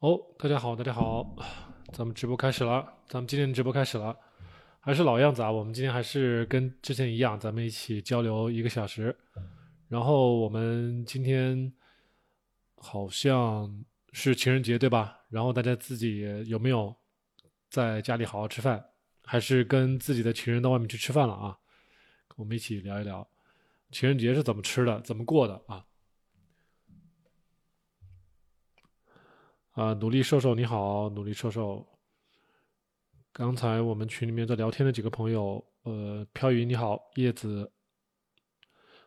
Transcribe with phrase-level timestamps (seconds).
[0.00, 1.34] 哦，大家好，大家好，
[1.92, 4.16] 咱们直播开始了，咱们今天直播开始了，
[4.78, 9.16] 还是老样子啊，我们今天还是跟之前一样，咱们一起交流一个小时。
[9.88, 11.72] 然后我们今天
[12.76, 15.18] 好像是情人节对吧？
[15.30, 16.94] 然后大家自己有没有
[17.68, 18.84] 在家里好好吃饭，
[19.24, 21.58] 还是跟自己的情人到外面去吃饭了啊？
[22.36, 23.28] 我们一起聊一聊
[23.90, 25.84] 情人节是怎么吃的，怎么过的啊？
[29.78, 31.86] 啊，努力瘦瘦你好，努力瘦瘦。
[33.32, 37.70] 刚才我们群里面在聊天的几个朋友，呃，飘云你好，叶子，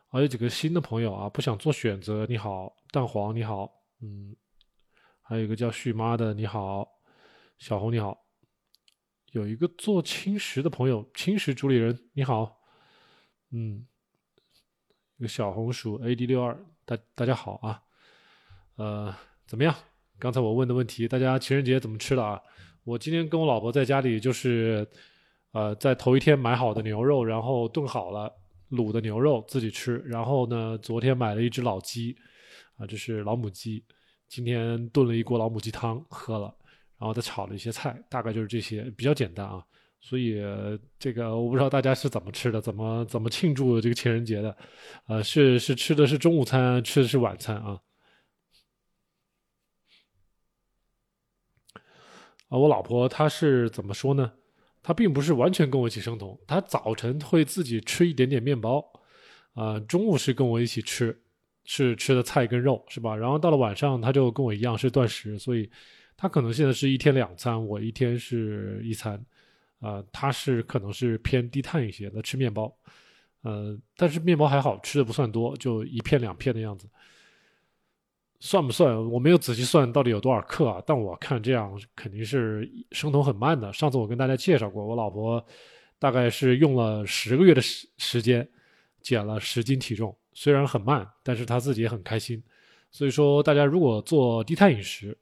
[0.08, 4.34] 还有几个新的朋友啊，不想做选择你好，蛋黄你好，嗯，
[5.20, 6.88] 还有一个叫旭妈的你好，
[7.58, 8.24] 小红你好，
[9.32, 12.58] 有一个做轻食的朋友，轻食主理人你好，
[13.50, 13.86] 嗯，
[15.18, 17.82] 一个小红薯 AD 六二，大大家好啊，
[18.76, 19.14] 呃，
[19.46, 19.74] 怎么样？
[20.22, 22.40] 刚才我问的问题，大家情人节怎么吃的啊？
[22.84, 24.86] 我今天跟我老婆在家里，就是
[25.50, 28.32] 呃，在头一天买好的牛肉，然后炖好了
[28.70, 29.96] 卤的牛肉自己吃。
[30.06, 32.16] 然后呢，昨天买了一只老鸡，
[32.76, 33.84] 啊，这是老母鸡，
[34.28, 36.54] 今天炖了一锅老母鸡汤喝了，
[37.00, 39.60] 然后再炒了一些菜，大概就是这些，比较简单啊。
[40.00, 40.40] 所以
[41.00, 44.56] 这个我不知道大家是怎么吃的，怎么怎么庆祝这个情人节的？
[45.08, 47.76] 呃，是是吃的是中午餐，吃的是晚餐啊？
[52.52, 54.30] 啊，我老婆她是怎么说呢？
[54.82, 58.84] 她并不是完全跟我一起生酮，她早晨会自己吃一点点面包，
[59.54, 61.18] 啊，中午是跟我一起吃，
[61.64, 63.16] 是吃的菜跟肉，是吧？
[63.16, 65.70] 然后到了晚上，她就跟我一样是断食，所以
[66.14, 69.18] 她可能现在是一天两餐，我一天是一餐，
[69.80, 72.70] 啊，她是可能是偏低碳一些的吃面包，
[73.40, 76.86] 呃，但是面包还好吃的不算多，就一片两片的样子。
[78.44, 79.08] 算不算？
[79.08, 83.72] 我没有仔细算到底有多少克啊，但我看这样肯定是生酮很慢的。
[83.72, 85.42] 上次我跟大家介绍过，我老婆
[85.96, 88.46] 大概是用了十个月的时时间
[89.00, 92.42] 减了十斤体重，虽然很慢，但是她自己也很开心。
[92.90, 95.16] 所以说，大家如果做低碳饮食，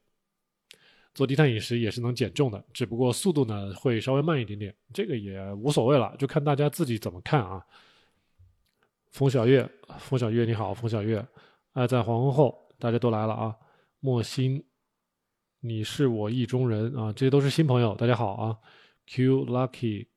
[1.13, 7.63] 做低碳饮食也是能减重的，只不过速度呢会稍微慢一点点，这个也无所谓了，就看大家自己怎么看啊。
[9.11, 9.69] 冯小月，
[9.99, 11.23] 冯小月你好，冯小月，
[11.75, 12.70] 爱在黄昏后。
[12.81, 13.57] 大家都来了啊！
[14.01, 14.65] 莫心，
[15.61, 17.13] 你是我意中人啊！
[17.13, 18.59] 这些都是新朋友，大家好啊
[19.07, 20.09] ！Q Lucky，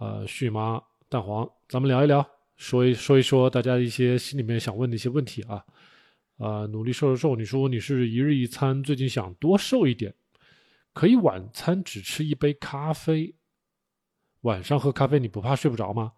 [0.00, 5.64] 呃，旭妈蛋黄，咱们聊一聊，说一说一说大家一些心里面想问的一些问题啊！
[6.38, 10.12] 啊，努力瘦瘦瘦，你说你是一日一餐，最近想多瘦一点，
[10.92, 13.36] 可以晚餐只吃一杯咖啡，
[14.40, 16.14] 晚上喝咖啡你不怕睡不着吗？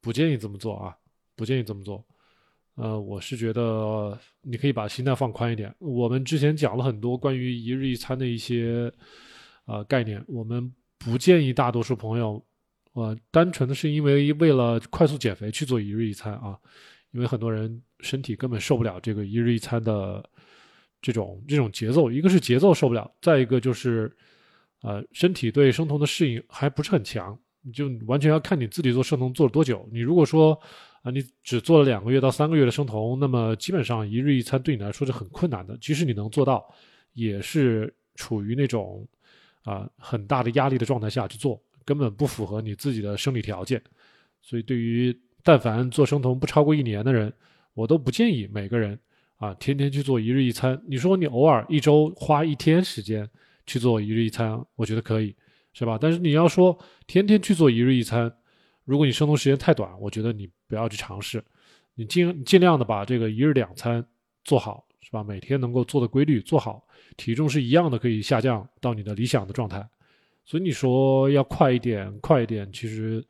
[0.00, 0.98] 不建议这么做啊！
[1.42, 2.06] 不建议这么做，
[2.76, 5.74] 呃，我是觉得你可以把心态放宽一点。
[5.80, 8.88] 我们之前讲了很多关于一日一餐的一些
[9.64, 12.40] 呃概念，我们不建议大多数朋友，
[12.92, 16.56] 呃，单纯的是因为为了快速减肥去做一日一餐啊，
[17.10, 20.24] 因为很多人身体根本受不了这个一日一餐的
[21.00, 24.16] 这种这种节奏，一个是节奏受不了，再一个就是
[24.82, 27.36] 呃身体对生酮的适应还不是很强，
[27.74, 29.88] 就完全要看你自己做生酮做了多久。
[29.90, 30.56] 你如果说
[31.02, 35.76] 啊，你只做了两个月到三个月的生酮，那么基本上一日一餐对你来说是很困难的。
[35.78, 36.64] 即使你能做到，
[37.12, 39.04] 也是处于那种
[39.64, 43.82] 啊很大的压力的状态下去做，根本不符合你自己的生理条件。
[44.42, 47.32] 所以，对于但凡做生酮不超过一年的人，
[47.74, 48.96] 我都不建议每个人
[49.38, 50.80] 啊天天去做一日一餐。
[50.86, 53.28] 你说你偶尔一周花一天时间
[53.66, 55.34] 去做一日一餐，我觉得可以，
[55.72, 55.98] 是吧？
[56.00, 58.32] 但是你要说天天去做一日一餐，
[58.84, 60.48] 如果你生酮时间太短，我觉得你。
[60.72, 61.44] 不要去尝试，
[61.94, 64.02] 你尽尽量的把这个一日两餐
[64.42, 65.22] 做好，是吧？
[65.22, 66.82] 每天能够做的规律做好，
[67.18, 69.86] 体重是一样的，可以下降到你的理想的状态。
[70.46, 73.22] 所以你说要快一点，快一点，其实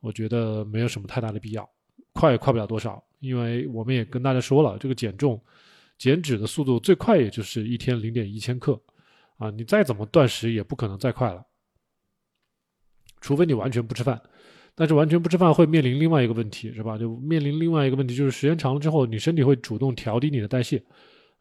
[0.00, 1.68] 我觉得没有什么太大的必要，
[2.14, 5.38] 快也快不了多少，因为我们也跟大家说了，这个减重、
[5.98, 8.80] 减脂的速度最快也就是一天零点一千克，
[9.36, 11.44] 啊，你再怎么断食也不可能再快了，
[13.20, 14.18] 除非你完全不吃饭。
[14.74, 16.96] 但是完全不吃饭会面临另外一个问题，是吧？
[16.96, 20.82] 就面临另外一个问题，就是时间长了之后，你身体会主动调低你的代谢，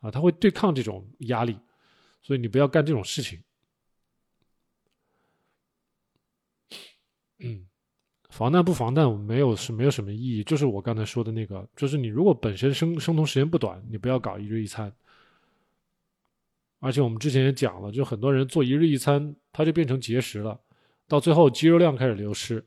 [0.02, 1.58] 啊，它会对抗这种压力，
[2.22, 3.40] 所以你不要干这种事情。
[7.40, 7.66] 嗯，
[8.30, 14.92] 防弹不防弹没有是没有什么意义，就是我刚才说的那个，就是你如果本身生生酮时间不短，你不要搞一日一餐。
[16.82, 20.60] 而且我们之前也讲了，就很多人做一日一餐，他就变成节食了，
[21.08, 22.66] 到最后肌肉量开始流失。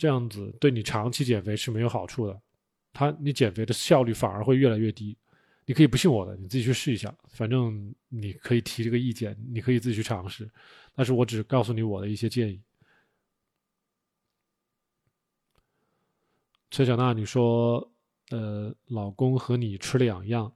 [0.00, 2.40] 这样子对你长期减肥是没有好处的，
[2.90, 5.14] 它你减肥的效率反而会越来越低，
[5.66, 10.50] 你可以不信我的，你自己去试一下，反正你可以提这个意见，你可以自己去尝试，
[10.94, 12.62] 但是我只告诉你我的一些建议。
[16.70, 17.92] 崔小娜，你说，
[18.30, 20.50] 呃，老公和你吃两样，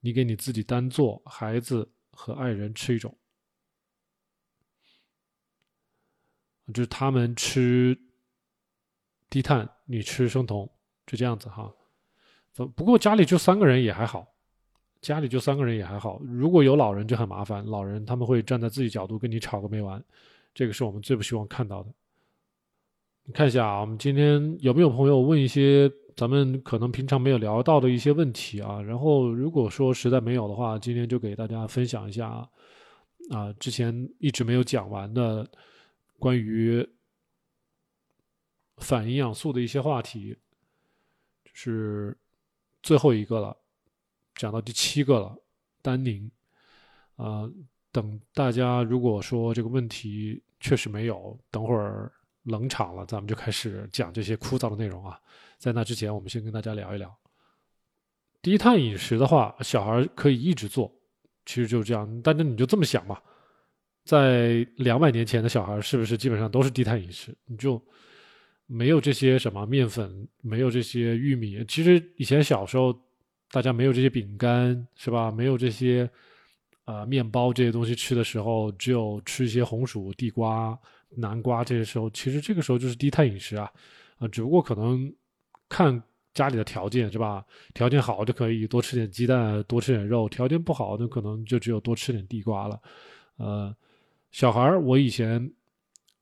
[0.00, 3.16] 你给你自己单做，孩子和爱人吃一种，
[6.74, 7.96] 就是他们吃
[9.30, 10.68] 低碳，你吃生酮，
[11.06, 11.72] 就这样子哈。
[12.74, 14.26] 不过家里就三个人也还好。
[15.00, 17.64] 家里就三个人也还好，如果有老人就很麻烦。
[17.64, 20.02] 老人他们会站在自己角度跟你吵个没完，
[20.52, 21.90] 这个是我们最不希望看到的。
[23.22, 28.82] 你看一下啊，我们今天有没有朋友问一些咱们可能平常没有聊到的一些问题啊？
[28.82, 32.28] 然后如果说实在没有的话，今天就给大家分享一下
[33.30, 35.48] 啊，之前一直没有讲完的
[36.18, 36.84] 关于
[38.80, 40.36] 反营养素的一些话题，
[41.44, 42.16] 就是
[42.82, 43.56] 最后一个了。
[44.34, 45.36] 讲到第七个了，
[45.82, 46.30] 丹宁，
[47.16, 47.50] 啊，
[47.90, 52.12] 等大家如果说这个问题确实没有，等会儿
[52.44, 55.20] 冷场了，咱们就开始讲这些枯燥的内容啊。
[55.58, 57.12] 在那之前，我们先跟大家聊一聊
[58.40, 60.88] 低碳饮食的话，小孩可以一直做，
[61.44, 62.22] 其实就是这样。
[62.22, 63.20] 但是你就这么想嘛，
[64.04, 67.36] 在两百年前的小孩是不是基本上都是低碳饮食？
[67.46, 67.84] 你就
[68.68, 71.64] 没有这些什么面粉，没有这些玉米。
[71.66, 72.96] 其实以前小时候。
[73.50, 75.30] 大家没有这些饼干是吧？
[75.30, 76.06] 没有这些，
[76.84, 80.78] 呃，面包这些东西吃的时候，只有吃一些红薯、地瓜、
[81.16, 83.72] 南瓜这些时候，其实这个时候就是低碳饮食啊，
[84.18, 85.10] 啊，只不过可能
[85.66, 86.02] 看
[86.34, 87.42] 家里的条件是吧？
[87.72, 92.78] 条件好就可以多吃点鸡蛋，多吃点肉；条件不好，那可能就只有多吃点地瓜了。
[93.38, 93.74] 呃，
[94.30, 95.50] 小孩儿，我以前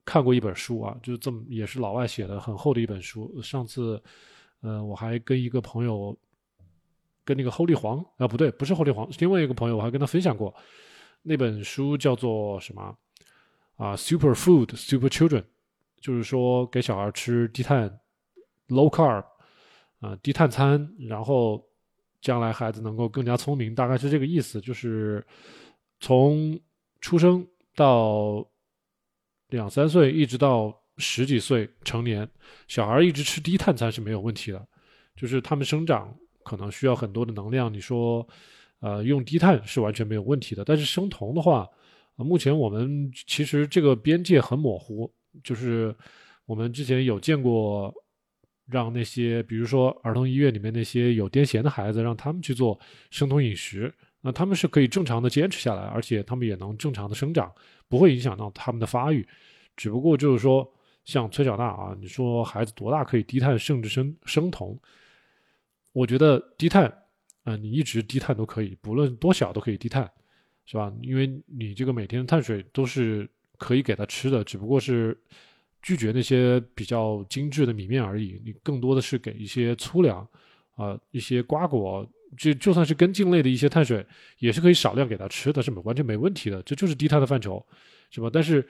[0.07, 3.41] 看过一本书啊，就这么也是老外写的，很厚的一本书。
[3.41, 4.01] 上次，
[4.61, 6.17] 呃，我还跟一个朋友。
[7.27, 10.55] 跟那个侯立煌啊，不对，不是侯立煌，是另外一个朋友，我还跟他分享过
[11.23, 12.97] 那本书，叫做什么
[13.75, 15.43] 啊？Super Food Super Children，
[15.99, 17.99] 就是说给小孩吃低碳
[18.69, 19.25] Low Carb
[19.99, 21.61] 啊，低碳餐，然后
[22.21, 24.61] 将来孩子能够更加聪明，大概是这个意思。
[24.61, 25.21] 就是
[25.99, 26.57] 从
[27.01, 27.45] 出生
[27.75, 28.47] 到
[29.49, 32.27] 两三岁，一直到十几岁成年，
[32.67, 34.67] 小孩一直吃低碳餐是没有问题的，
[35.15, 36.13] 就是他们生长。
[36.43, 38.25] 可能需要很多的能量，你说，
[38.79, 40.63] 呃，用低碳是完全没有问题的。
[40.63, 41.67] 但是生酮的话，
[42.15, 45.13] 目前我们其实这个边界很模糊。
[45.43, 45.93] 就是
[46.45, 47.93] 我们之前有见过，
[48.65, 52.79] 让那些比如说儿童医院里面那些有癫痫的孩子，让他们去做
[53.11, 57.53] 生酮饮食，那他们是可以正常的坚持下来，而且他们也能正常的生长，
[57.87, 59.25] 不会影响到他们的发育。
[59.75, 60.69] 只不过就是说，
[61.05, 64.77] 像崔小娜啊，你说孩子多大可以低碳，甚至生生酮？
[65.93, 66.91] 我觉得低碳，
[67.43, 70.11] 啊，你一直低碳都可以，不论多小都可以低碳，
[70.65, 70.91] 是吧？
[71.01, 75.17] 因为你这个每天的碳水都是可以给他吃的，只不过是
[75.81, 78.41] 拒绝那些比较精致的米面而已。
[78.43, 80.27] 你更多的是给一些粗粮，
[80.75, 82.05] 啊，一些瓜果，
[82.35, 84.05] 就就算是根茎类的一些碳水，
[84.39, 86.61] 也是可以少量给他吃的，是完全没问题的。
[86.63, 87.63] 这就是低碳的范畴，
[88.09, 88.29] 是吧？
[88.33, 88.67] 但是，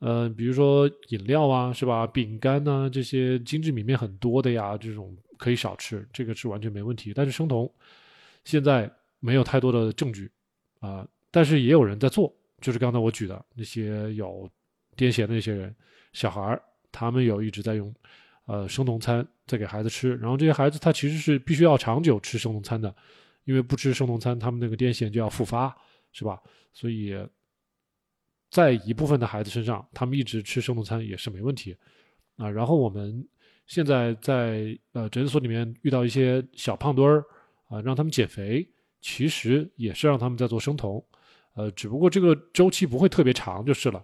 [0.00, 2.06] 呃，比如说饮料啊，是吧？
[2.06, 5.16] 饼干呐，这些精致米面很多的呀，这种。
[5.38, 7.12] 可以少吃，这个是完全没问题。
[7.14, 7.72] 但是生酮
[8.44, 8.90] 现在
[9.20, 10.28] 没有太多的证据
[10.80, 14.50] 啊，但是也有人在做，就是刚才我举的那些有
[14.96, 15.72] 癫痫的那些人，
[16.12, 17.94] 小孩儿他们有一直在用
[18.48, 22.92] 呃生酮餐再给孩子吃，然后这些孩子他其实是必须要长久吃生酮餐的，
[23.44, 25.72] 因为不吃生酮餐，他们那个癫痫就要复发，
[26.10, 26.42] 是吧？
[26.72, 27.16] 所以
[28.50, 31.76] 在一部分的孩子身上，他们一直吃生酮餐也是没问题
[32.36, 32.50] 啊。
[32.50, 33.24] 然后我们。
[33.68, 37.22] 现在在呃诊所里面遇到一些小胖墩儿
[37.66, 38.66] 啊，让他们减肥，
[39.02, 41.04] 其实也是让他们在做生酮，
[41.52, 44.02] 呃，只不过这个周期不会特别长就是了，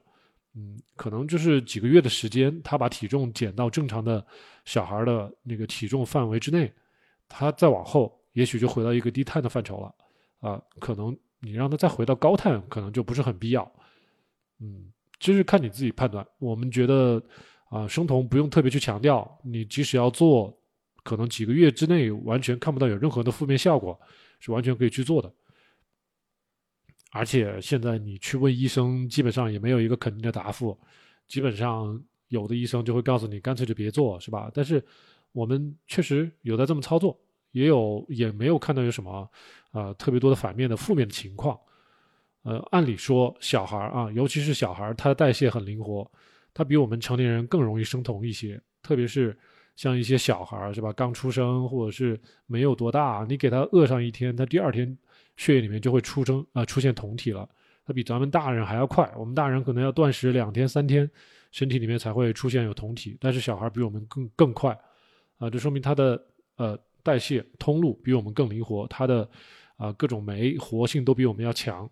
[0.55, 4.25] 嗯，可能就是几个月的时间，他把体重减到正常的
[4.65, 6.73] 小孩的那个体重范围之内，
[7.29, 9.95] 他再往后也许就回到一个低碳的范畴了，
[10.41, 13.71] 啊，可能你让他再回到高碳，可能就不是很必要，
[14.61, 17.23] 嗯，就是看你自己判断，我们觉得。
[17.71, 20.57] 啊，生酮不用特别去强调，你即使要做，
[21.03, 23.99] 可能几个月之内完全看不到有任何的负面效果，
[24.39, 25.33] 是完全可以去做的。
[27.15, 30.77] 而且现在你去问医生，基本上也没有一个肯定的答复，
[31.29, 34.51] 基本上有的医生就会告诉你，干脆就别做，是吧？
[34.53, 34.85] 但是
[35.31, 37.17] 我们确实有在这么操作，
[37.53, 39.31] 也有也没有看到有什么
[39.71, 41.57] 啊特别多的反面的负面的情况。
[42.43, 46.11] 呃，按理说小孩啊，尤其是小孩，他的代谢很灵活。
[46.53, 49.39] 他比我们成年人更容易生酮一些，特别是
[49.77, 50.93] 像一些小孩，是吧？
[50.93, 54.99] 刚出生或者是没有多大，你给他饿上一天，他第二天
[55.37, 57.49] 血液里面就会出生啊、出现酮体了。
[57.87, 61.11] 它比咱们大人还要快，我们大人可能要断食两天三天，
[61.53, 64.73] 身体里面才会出现有酮体，但是小孩比我们更更快，
[65.37, 66.27] 啊，这说明他的
[66.57, 69.29] 呃代谢通路比我们更灵活，他的
[69.77, 71.91] 啊各种酶活性都比我们要强，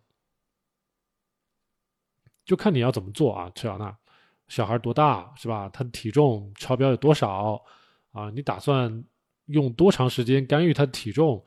[2.47, 3.95] 就看你要怎么做啊，崔小娜，
[4.49, 5.69] 小孩多大是吧？
[5.69, 7.63] 他的体重超标有多少
[8.13, 8.31] 啊？
[8.31, 9.05] 你打算
[9.47, 11.45] 用多长时间干预他的体重？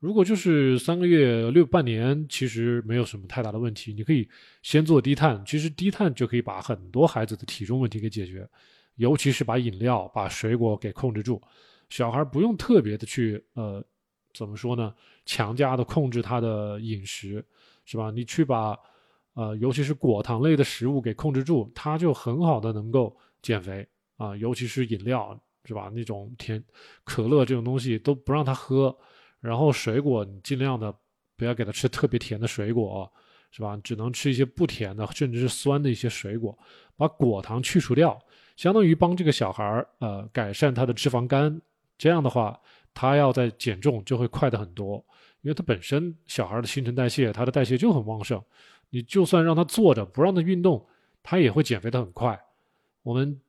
[0.00, 3.92] 如果就是三个月、六半年，其实没有什么太大的问题。
[3.92, 4.28] 你可以
[4.62, 8.48] 先做低碳，其实低碳就可以把很多孩子的体重问题给解决，
[8.94, 11.42] 尤其是把饮料、把水果给控制住。
[11.88, 13.84] 小孩不用特别的去呃，
[14.32, 14.94] 怎么说呢？
[15.26, 17.44] 强加的控制他的饮食，
[17.84, 18.12] 是吧？
[18.12, 18.78] 你去把
[19.34, 23.84] 呃，尤其是果糖类的食物给控制住，他就很好的能够减肥
[24.16, 24.36] 啊。
[24.36, 25.90] 尤其是饮料，是吧？
[25.92, 26.62] 那种甜
[27.02, 28.96] 可乐这种东西都不让他喝。
[29.40, 30.94] 然后水果你尽量的
[31.36, 33.10] 不要给他吃特别甜的水果，
[33.50, 33.78] 是吧？
[33.84, 36.58] 只能吃一些不甜的，甚至是酸的一些水果，
[36.96, 38.18] 把果糖去除掉，
[38.56, 41.60] 相当于帮这个小孩儿呃改善他的脂肪肝。
[41.96, 42.60] 这样的话，
[42.92, 44.96] 他要在减重就会快的很多，
[45.42, 48.42] 因为他本身小孩的新陈代谢，他的代谢就很旺盛。
[48.90, 50.86] 你就算让他坐着不让他运动，
[51.22, 52.38] 他也会减肥的很快。
[53.02, 53.40] 我们。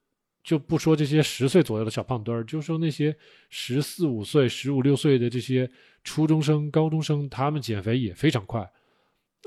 [0.44, 3.16] 就不说这些十岁左右的小胖墩儿，就说那些
[3.50, 5.70] 十四五岁、十五六岁的这些
[6.04, 8.62] 初中生、高中生，他们减肥也非常快。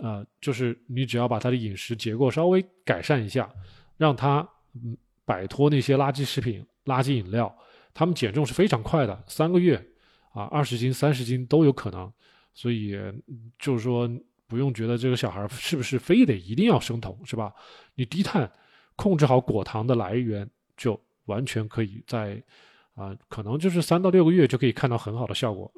[0.03, 3.53] 啊，就是你只要把他的饮食结构稍微改善一下，
[3.97, 7.55] 让他嗯摆脱那些垃圾食品、垃圾饮料，
[7.93, 9.77] 他们减重是非常快的，三个月
[10.33, 12.11] 啊，二十斤、三十斤都有可能。
[12.55, 12.97] 所以
[13.59, 14.11] 就是说，
[14.47, 17.53] 不用觉得这个小孩是不是非得一定要生酮，是吧？
[17.95, 18.51] 你低碳，
[18.97, 20.49] 控制好果糖的来源。
[20.77, 22.43] 就完全可以在
[22.95, 25.73] 啊，可能就是三到六个月就可以看到很好的效果。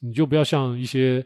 [0.00, 1.24] 你就不要像一些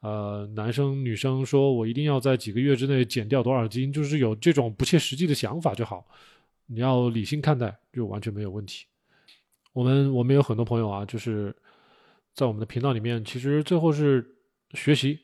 [0.00, 6.04] 呃男生女生说，我一定要在几个月之内减掉多少斤，就是有这种不切实际的想法就好。
[6.66, 8.86] 你要理性看待，就完全没有问题。
[9.72, 11.54] 我们我们有很多朋友啊，就是
[12.34, 14.26] 在我们的频道里面，其实最后是
[14.72, 15.20] 学习，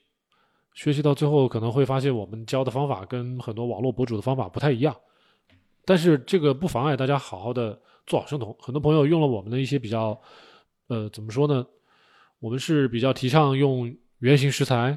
[0.75, 4.95] 学习到最后可能会发现我们教的方法跟很多网络博主的方法不太一样。
[5.85, 8.57] 但是这个不妨碍大家好好的做好生酮。
[8.61, 10.21] 很多朋友用了我们的一些比较，
[10.87, 11.67] 呃，怎么说呢？
[12.39, 14.97] 我们是比较提倡用原型食材，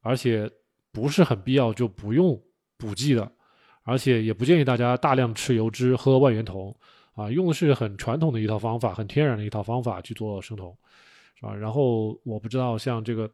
[0.00, 0.50] 而且
[0.92, 2.40] 不是很必要就不用
[2.76, 3.30] 补剂的，
[3.82, 6.74] 而且也不建议大家大量吃油脂、喝万源酮
[7.14, 7.30] 啊。
[7.30, 10.76] 用的是很传统的一套方法，很天然的一套方法去做生酮，
[11.34, 11.54] 是吧？
[11.54, 13.30] 然后我不知道像这个。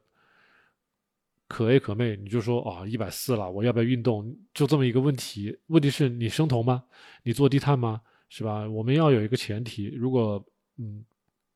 [1.48, 4.36] 可 A 可妹，你就说啊，一百四了，我要不要运动？
[4.52, 5.56] 就这么一个问题。
[5.66, 6.84] 问题是你生酮吗？
[7.22, 8.00] 你做低碳吗？
[8.28, 8.68] 是吧？
[8.68, 10.44] 我们要有一个前提，如果
[10.78, 11.04] 嗯，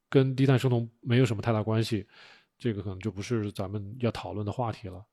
[0.08, 2.06] 跟低碳生酮没有什么太大关系，
[2.56, 5.04] 这个可能就不是咱们要讨论的话题了。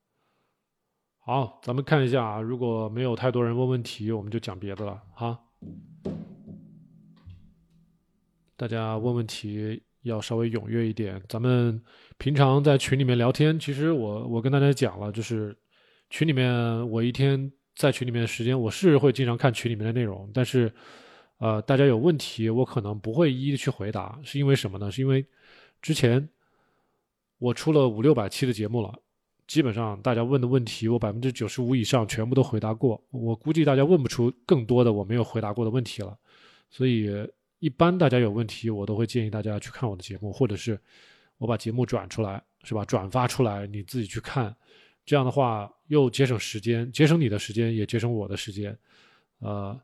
[1.18, 5.40] 好，咱们看一下啊，如果没有太多人问问题，我们就讲别的了哈。
[8.56, 9.87] 大家问问题。
[10.04, 11.22] 要稍微踊跃一点。
[11.28, 11.82] 咱们
[12.18, 15.56] 平常在群里面聊天，其实我我跟大家讲了，就是
[16.10, 20.72] 群里面我一天在群里面的时间，我是会经常看群里面的内容，但是
[21.40, 24.90] 呃，大家有问题，我可能不会一一的去回答，是因为什么呢？
[24.90, 25.26] 是因为
[25.82, 26.28] 之前
[27.38, 28.94] 我出了五六百期的节目了，
[29.48, 36.18] 基本上大家问的问题，我百分之九十五以上全部都回答过，我估计大家问不出更多的我没有回答过的问题了，
[36.70, 37.10] 所以。
[37.60, 40.80] 一般大家有问题，我都会建议大家去看我的节目，或者是
[41.38, 42.86] 我把节目转出来，是吧？
[42.86, 44.56] 转发出来，你自己去看，
[45.06, 48.78] 这样的话又节省时间，节省你的时间，也节省我的时间。
[49.40, 49.80] 呃，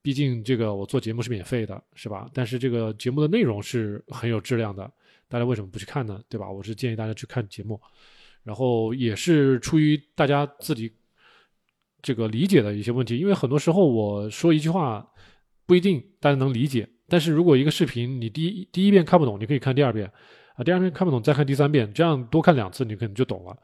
[0.00, 2.28] 毕竟这个我做节目是免费的，是吧？
[2.34, 4.90] 但是这个节目的内容是很有质量的，
[5.28, 6.20] 大家为什么不去看呢？
[6.28, 6.50] 对吧？
[6.50, 7.80] 我是建议大家去看节目，
[8.42, 10.92] 然后也是出于大家自己
[12.00, 15.08] 这个理解的一些问题，因为很多时候我说一句话
[15.66, 16.88] 不一定大家能理解。
[17.12, 20.10] 但是如果一个视频你第一第一遍看不懂，你可以看第二遍，
[20.54, 23.54] 啊，第二遍看不懂再看第三遍，这样多看两次你可能就懂了。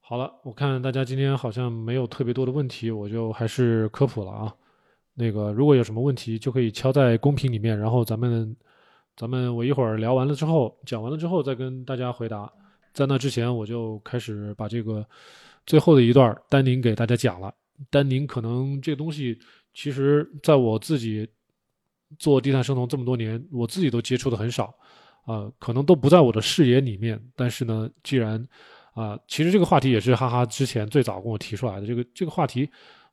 [0.00, 4.52] 好了，我看大家今天好像没有特别多的问题，我就还是科普了啊。
[5.14, 8.56] 那个如果有什么问题就可以敲在公屏里面，然后咱们
[9.16, 12.52] 咱们我一会儿聊完了之后讲完了之后再跟大家回答。
[12.92, 15.06] 在那之前我就开始把这个
[15.66, 17.54] 最后的一段丹宁给大家讲了。
[17.90, 19.38] 丹宁可能这东西。
[19.78, 21.28] 其实，在我自己
[22.18, 24.74] 做低碳生酮这么多年，我自己都接触的很少，
[25.26, 27.22] 啊，可能都不在我的视野里面。
[27.36, 28.42] 但是呢，既然
[28.94, 31.86] 啊，其实这个话题也是哈哈之前最早跟我提出来的。
[31.86, 32.66] 这个这个话题，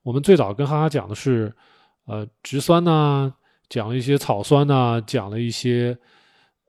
[0.03, 1.53] 我们最早跟哈哈讲的是，
[2.05, 3.33] 呃，植酸呐，
[3.67, 5.97] 讲了一些草酸呐，讲了一些，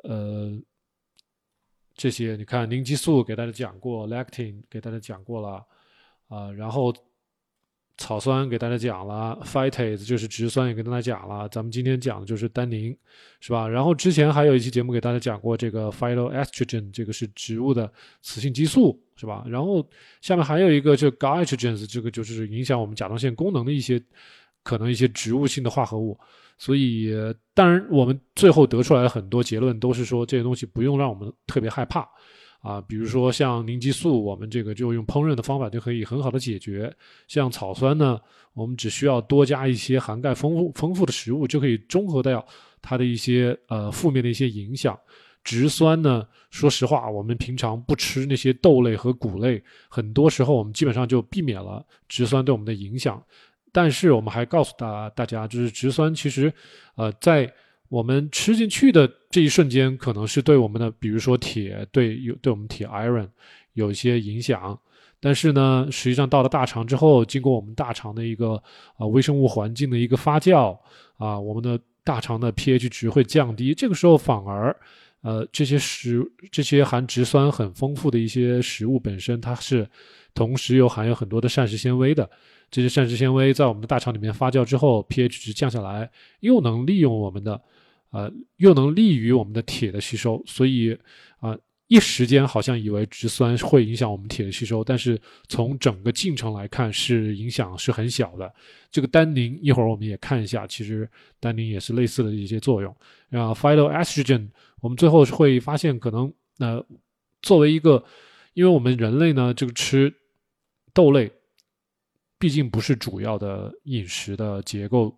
[0.02, 0.50] 呃，
[1.94, 5.64] 这些你看，凝激素给大家讲过，lectin 给大家讲过了，
[6.26, 6.92] 啊，然后
[7.96, 12.96] 草酸给大家讲了，phytase 就是植酸也跟大家讲了，咱们今天讲的就是单宁，
[13.40, 13.68] 是吧？
[13.68, 19.44] 然后之前还有一期节目给大家讲过这个 phytoestrogen，这个是植物的雌性激素，是吧？
[19.46, 19.86] 然后
[20.20, 24.02] 下面还有一个就 goitrogens，这个就是影响我们甲状腺功能的一些
[24.62, 26.18] 可能一些植物性的化合物。
[26.56, 27.12] 所以，
[27.52, 32.08] 当然，我们最后得出来的很多结论都是说这些东西不用让我们特别害怕，
[32.64, 36.90] 啊，比如说像凝激素，我们这个就用烹饪的方法就可以很好的解决；
[37.28, 38.18] 像草酸呢，
[38.54, 42.42] 我们只需要多加一些含钙丰富丰富的食物就可以中和掉
[42.80, 44.98] 它的一些呃负面的一些影响。
[45.44, 53.22] 植酸呢，说实话，我们平常不吃那些豆类和谷类，很多时候我们基本上就避免了植酸对我们的影响。
[53.70, 56.50] 但是我们还告诉大大家，就是植酸其实，
[56.94, 57.52] 呃，在
[57.88, 63.28] 我们吃进去的这一瞬间，可能是对我们的，比如说铁，对有对我们铁 iron
[63.74, 64.78] 有一些影响。
[65.20, 68.62] 但是呢，实际上到了大肠之后，经过我们大肠的一个
[68.96, 70.78] 啊微生物环境的一个发酵
[71.16, 73.72] 啊，我们的大肠的 pH 值会降低。
[73.72, 74.76] 这个时候反而，
[75.22, 79.88] 呃，这些食这些含植酸很丰富的一些食物本身，它是
[80.34, 82.28] 同时又含有很多的膳食纤维的。
[82.70, 86.10] 这些膳食纤维在我们的大肠里面发酵之后，pH 值降下来，
[86.40, 87.58] 又能利用我们的，
[88.14, 90.40] 呃，又能利于我们的铁的吸收。
[90.46, 90.96] 所以
[91.40, 98.54] 啊，一时间好像以为植酸会影响我们铁的吸收，但是从整个进程来看，是影响是很小的。
[98.88, 102.96] 这个单宁一会儿我们也看一下，其实单宁也是类似的一些作用。
[103.30, 104.48] 啊，phytoestrogen，
[104.80, 106.86] 我们最后会发现，可能呃，
[107.42, 108.04] 作为一个，
[108.52, 110.14] 因为我们人类呢，这个吃
[110.92, 111.30] 豆类。
[112.36, 115.16] 毕竟不是主要的饮食的结构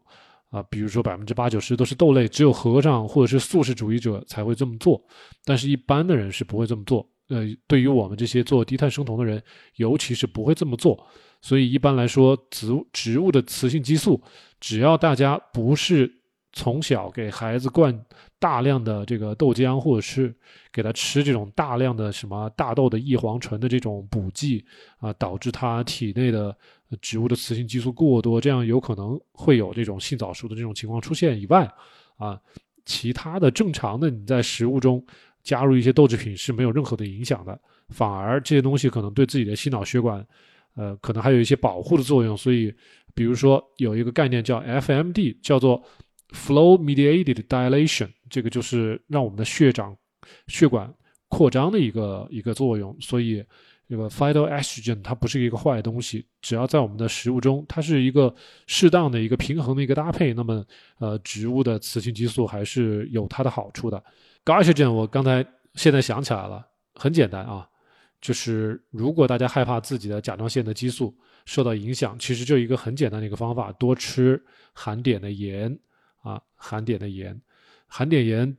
[0.51, 5.03] 啊，比如说百分之八九十都是豆类，只有和尚或者是素食主义者才会这么做，
[5.45, 7.09] 但是一般的人是不会这么做。
[7.29, 9.43] 呃，对于我们这些做低碳生酮的人，
[9.75, 11.05] 尤其是不会这么做。
[11.43, 14.23] 所以一般来说，植植物的雌性激素，
[14.61, 16.16] 只要大家不是
[16.57, 17.95] 从小给孩子灌
[18.39, 20.35] 大量的这个豆浆，或者是
[20.73, 24.65] 给他吃这种大量的什么大豆的异黄醇的这种补剂
[24.99, 26.57] 啊，导致他体内的。
[27.01, 31.69] 植物的雌性激素过多，这样有可能会有这种性早熟的这种情况出现以外，
[32.17, 32.41] 啊，
[32.85, 35.05] 其他的正常的你在食物中
[35.43, 40.25] 加入一些豆制品是没有任何的影响的，反而这些东西可能对自己的心脑血管，
[40.77, 42.37] 呃，可能还有一些保护的作用。
[42.37, 42.73] 所以，
[43.17, 45.83] 比如说有一个概念叫 FMD，叫做
[46.31, 49.97] Flow Mediated Dilation，这个就是让我们的血长
[50.49, 50.93] 血管
[51.29, 52.97] 扩张的一个一个作用。
[53.01, 53.45] 所以。
[53.89, 58.35] 这个 phytoestrogen 它不是一个坏东西，只要在我们的食物中，它是一个
[58.67, 60.67] 适当的一个平衡的一个搭配，那么
[60.99, 64.03] 呃，植物的雌性激素还是有它的好处的。
[64.45, 67.65] goitrogen 我刚才现在想起来了，很简单啊，
[68.21, 75.79] 就是如果大家害怕自己的甲状腺的激素受到影响，其实就一个很简单的一个方法，多吃含碘的盐
[76.27, 77.41] 啊，含碘的盐，
[77.87, 78.57] 含碘盐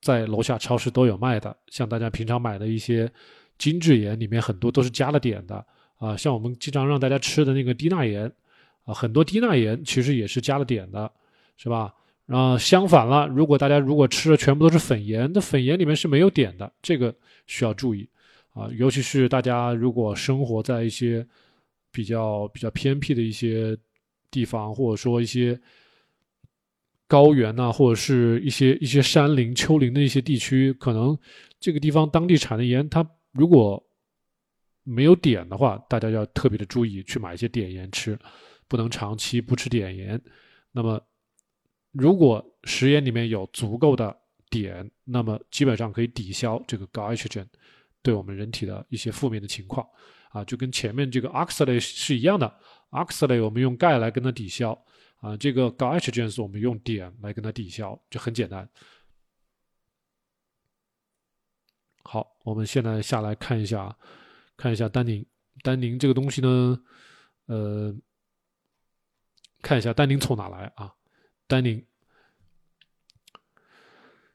[0.00, 3.10] 在楼下超市都有卖的，像大家平常买的一些。
[3.56, 5.64] 精制盐里面很多都是加了碘的
[5.98, 8.30] 啊，像我们经常让大家吃的那个低钠盐
[8.84, 11.08] 啊，很多低钠盐其实也是加了碘的，
[11.56, 11.94] 是吧？
[12.26, 17.14] 啊，相反了，如果大家如果吃的全部都是粉盐，那粉盐里面是没有碘的，这个
[17.46, 18.08] 需要注意
[18.54, 21.24] 啊，尤其是大家如果生活在一些
[21.92, 23.78] 比较比较偏僻的一些
[24.32, 25.58] 地方，或者说一些
[27.14, 31.16] 高原呐，或者是一些一些山林、丘陵的一些地区，可能
[31.60, 33.08] 这个地方当地产的盐它。
[33.30, 33.80] 如果
[34.82, 38.18] 没有碘的话，大家要特别的注意去买一些碘盐吃，
[38.66, 40.20] 不能长期不吃碘盐。
[40.72, 41.00] 那么，
[41.92, 44.12] 如果食盐里面有足够的
[44.50, 47.46] 碘，那么基本上可以抵消这个 goitrogen
[48.02, 49.86] 对我们人体的一些负面的情况
[50.30, 52.52] 啊，就跟前面这个 oxalate 是一样的
[52.90, 54.76] ，oxalate 我们用钙来跟它抵消
[55.24, 58.68] 啊，这个 goitrogen 是我们用碘来跟它抵消，就很简单。
[62.02, 63.96] 好，我们现在下来看一下，
[64.54, 65.24] 看一下单宁。
[65.62, 66.78] 单宁这个东西呢，
[67.46, 67.96] 呃，
[69.62, 70.92] 看一下单宁从哪来啊？
[71.46, 71.82] 单宁，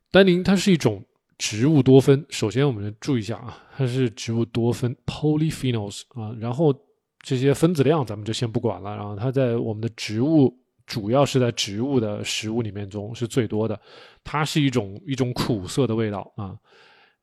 [0.09, 1.05] 单宁它是一种
[1.37, 2.25] 植物多酚。
[2.31, 6.35] 首先，我们注意一下啊，它是植物多酚 （polyphenols） 啊。
[6.39, 6.73] 然后
[7.19, 8.95] 这些分子量咱们就先不管了。
[8.95, 10.58] 然后它在我们的植物，
[10.89, 13.79] 主要是在植物的食物里面中是最多的。
[14.23, 16.57] 它是一种一种苦涩的味道啊。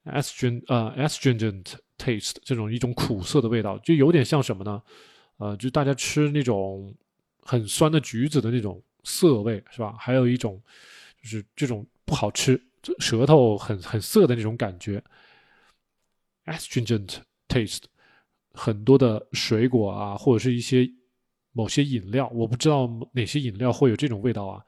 [0.05, 4.81] astringent 呃 astringent taste 这种一种苦涩的味道，就有点像什么呢？
[5.39, 6.95] 呃，就大家吃那种
[7.43, 9.97] 很酸的橘子的那种涩味，是吧？
[9.99, 10.63] 还有一种
[11.21, 12.61] 就是这种不好吃，
[13.01, 15.03] 舌头很很涩的那种感觉。
[16.45, 17.17] astringent
[17.49, 17.83] taste，
[18.53, 20.89] 很多的水果啊，或者是一些
[21.57, 24.63] 某些饮料，我不知道哪些饮料会有这种味道啊。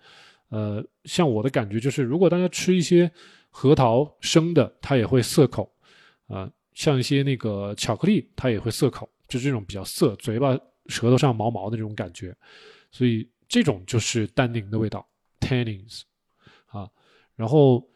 [0.48, 3.10] 呃，像我的感觉就是，如果大家吃一些
[3.50, 5.70] 核桃生的，它也会涩口
[6.28, 6.50] 啊。
[6.72, 12.34] 像一些那个巧克力，它也会涩口，就这种比较涩，嘴巴、舌头上毛毛的这种感觉。
[12.90, 15.06] 所以这种就是单宁的味道
[15.40, 16.02] ，tannins
[16.68, 16.88] 啊。
[17.36, 17.86] 然后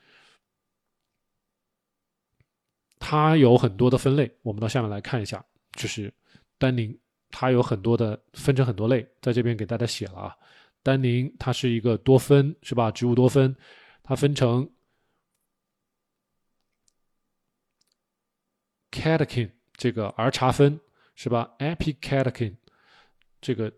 [2.99, 5.43] 它有很多的分类，我们到下面来看一下，
[5.77, 6.13] 就是
[6.59, 6.95] 单宁，
[7.33, 10.37] 它有很多的分成很多类，在这边给大家写了啊。
[10.85, 12.91] 单宁它是一个多酚，是吧？
[12.91, 13.55] 植物多酚，
[14.03, 14.69] 它分成
[18.91, 20.79] catechin 这个儿茶酚，
[21.15, 22.55] 是吧？epicatechin
[23.41, 23.73] 这个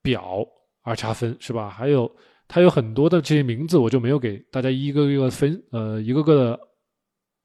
[0.00, 0.46] 表
[0.82, 1.68] 儿茶酚，是吧？
[1.68, 2.16] 还有
[2.48, 6.60] 它有很多的这些名字，我就没有给大家一个一个分呃一个个的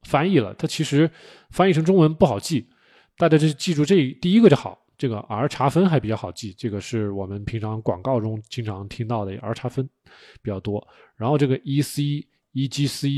[0.02, 0.54] 翻译了。
[0.54, 1.10] 它其实
[1.50, 2.70] 翻译成中文不好记，
[3.16, 4.86] 大家就记住这第一个就好。
[4.98, 9.88] 这个 R 查分还比较好记，这个是我们平常广告中经常听到的 R 查分
[10.42, 10.84] 比较多。
[11.14, 13.08] 然后这个 E C E G C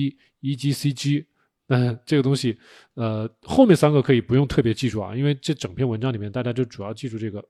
[0.40, 1.26] E G C G，
[1.68, 2.58] 嗯，这个东西，
[2.94, 7.42] 呃，后面三个可以不用特别记住啊，因为这整篇文章里面大家就主要记住这个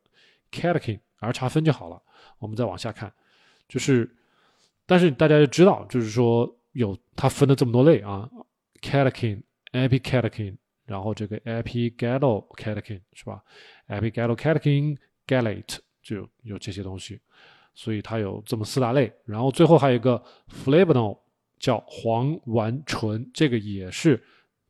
[0.53, 2.01] catechin R 查分就好了。
[2.39, 3.13] 我们再往下看，
[3.69, 4.09] 就是，
[4.87, 8.31] 但是大家就知道，就是说有它分了这么多类啊
[8.81, 10.57] ，catechin、epicatechin。
[10.91, 13.41] 然后这个 epigallocatechin 是吧
[13.87, 17.21] ？epigallocatechin gallate 就有这些东西，
[17.77, 19.13] 所以它有这么四大类。
[19.25, 21.17] 然后最后还有一个 flavanol
[21.61, 24.21] 叫黄烷醇，这个也是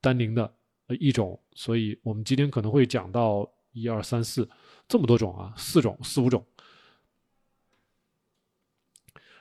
[0.02, 0.54] 单宁的
[0.98, 1.40] 一种。
[1.54, 4.46] 所以我们今天可能会讲到一二三四
[4.86, 6.44] 这么多种啊，四种四五种。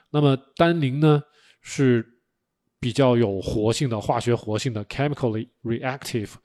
[0.08, 1.22] 那么单宁呢
[1.60, 2.18] 是
[2.78, 6.36] 比较有活性的化学活性的，chemically reactive。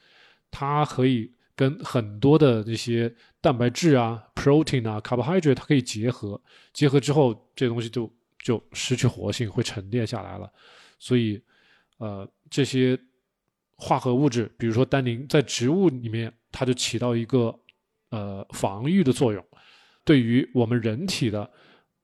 [0.57, 6.41] 它可以跟很多的这些蛋白质啊、protein 啊、carbohydrate，它可以结合，
[6.71, 8.09] 结合之后这东西就
[8.41, 10.49] 就失去活性，会沉淀下来了。
[10.97, 11.41] 所以，
[11.97, 12.97] 呃，这些
[13.75, 17.53] 化合物质，比如说单宁，在植物里面，它就起到一个
[18.11, 19.45] 呃防御的作用，
[20.05, 21.51] 对于我们人体的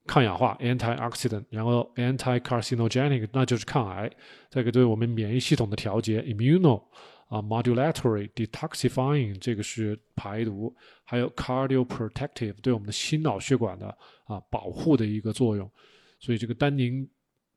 [0.06, 4.12] 抗氧化 （antioxidant），然后 anti-carcinogenic，那就是抗癌，
[4.50, 6.84] 再一个对我们免疫系统的调节 （immuno）。
[7.32, 13.88] 啊，modulatory detoxifying 这个是排毒，还有 cardioprotective 对我们的心脑血管的
[14.26, 15.72] 啊保护的一个作用。
[16.20, 17.10] 所以这个单宁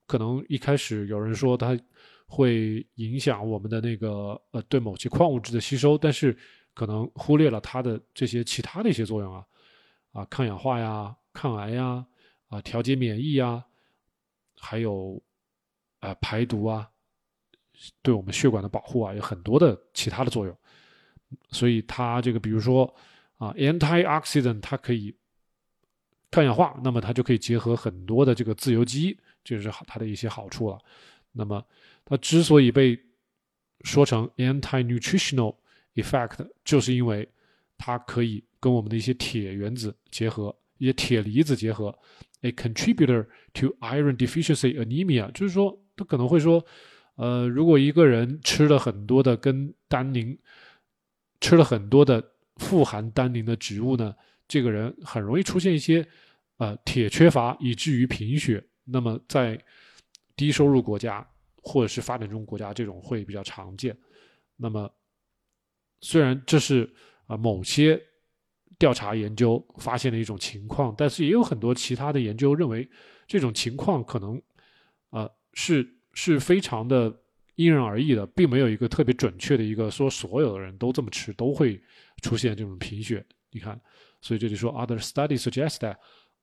[0.06, 1.76] 可能一开始有人说它
[2.24, 6.36] 会影响我们的那个呃对某些矿物质的吸收，但是
[6.72, 9.44] 可能忽略了它的这些其他的一些作用啊
[10.12, 12.06] 啊抗氧化呀、抗癌呀、
[12.46, 13.64] 啊调节免疫呀，
[14.56, 15.20] 还有
[15.98, 16.88] 啊排毒啊。
[18.02, 20.56] 对我们血管的保护啊，有很多的其他的作用，
[21.50, 22.84] 所以它这个，比如说
[23.36, 25.14] 啊，antioxidant，它可以
[26.30, 30.78] 抗氧化，那么它就可以结合很多的这个自由基，这是它的一些好处了。
[31.32, 31.64] 那么
[32.04, 32.98] 它之所以被
[33.82, 35.54] 说成 anti-nutritional
[35.94, 37.28] effect，就是因为
[37.76, 41.96] 它可以跟我们的一些铁原子结合，一些铁离子结合
[42.42, 46.64] ，a contributor to iron deficiency anemia，就是说它可能会说。
[47.16, 50.36] 呃，如果一个人吃了很多的跟单宁，
[51.40, 54.12] 吃了很多的富含单宁的植物呢，
[54.48, 56.04] 这个人很容易出现一些
[56.56, 58.64] 呃铁缺乏，以至于贫血。
[58.84, 59.56] 那么在
[60.34, 61.24] 低收入国家
[61.62, 63.96] 或者是发展中国家，这种会比较常见。
[64.56, 64.92] 那么
[66.00, 66.92] 虽然这是
[67.26, 68.02] 啊某些
[68.76, 72.90] 调查研究发现的一种情况，但是也有很多其他的研究认为
[73.28, 74.42] 这种情况可能
[75.10, 75.88] 啊是。
[76.14, 77.12] 是非常的
[77.56, 81.80] 因人而异的，并没有一个特别准确的一个说所有的人都这么吃都会
[82.22, 83.24] 出现这种贫血。
[83.50, 83.80] 你看，
[84.20, 85.96] 所以这里说，other studies suggest that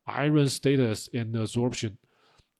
[0.06, 1.96] iron status and absorption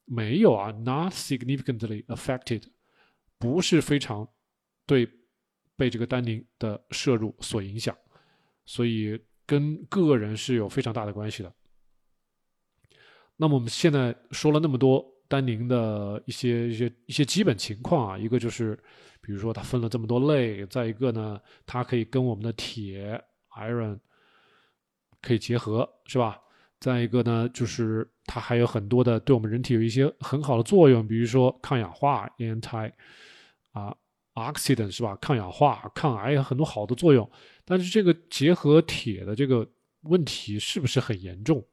[0.04, 2.64] 没有啊，not significantly affected，
[3.38, 4.28] 不是非常
[4.86, 5.08] 对
[5.76, 7.96] 被这个单宁的摄入所影响，
[8.64, 11.54] 所以跟个人是有非常大的关系的。
[13.36, 15.11] 那么我们现在说了那么多。
[15.32, 18.78] 单宁的一些一些一些基本情况啊，一个就是，
[19.22, 23.18] 比如说它分了这么多类，再一个呢，它可以跟我们的铁
[23.56, 23.98] iron
[25.22, 26.38] 可以结合，是吧？
[26.80, 32.92] 再一个呢，就是它还有很多的对我们人体有一些很好的作用，比如说抗氧化 anti
[33.70, 33.96] 啊
[34.34, 35.16] oxidant 是吧？
[35.16, 37.26] 抗氧化、抗癌有很多好的作用。
[37.64, 39.66] 但是这个结合铁的这个
[40.02, 41.66] 问题是不是很严重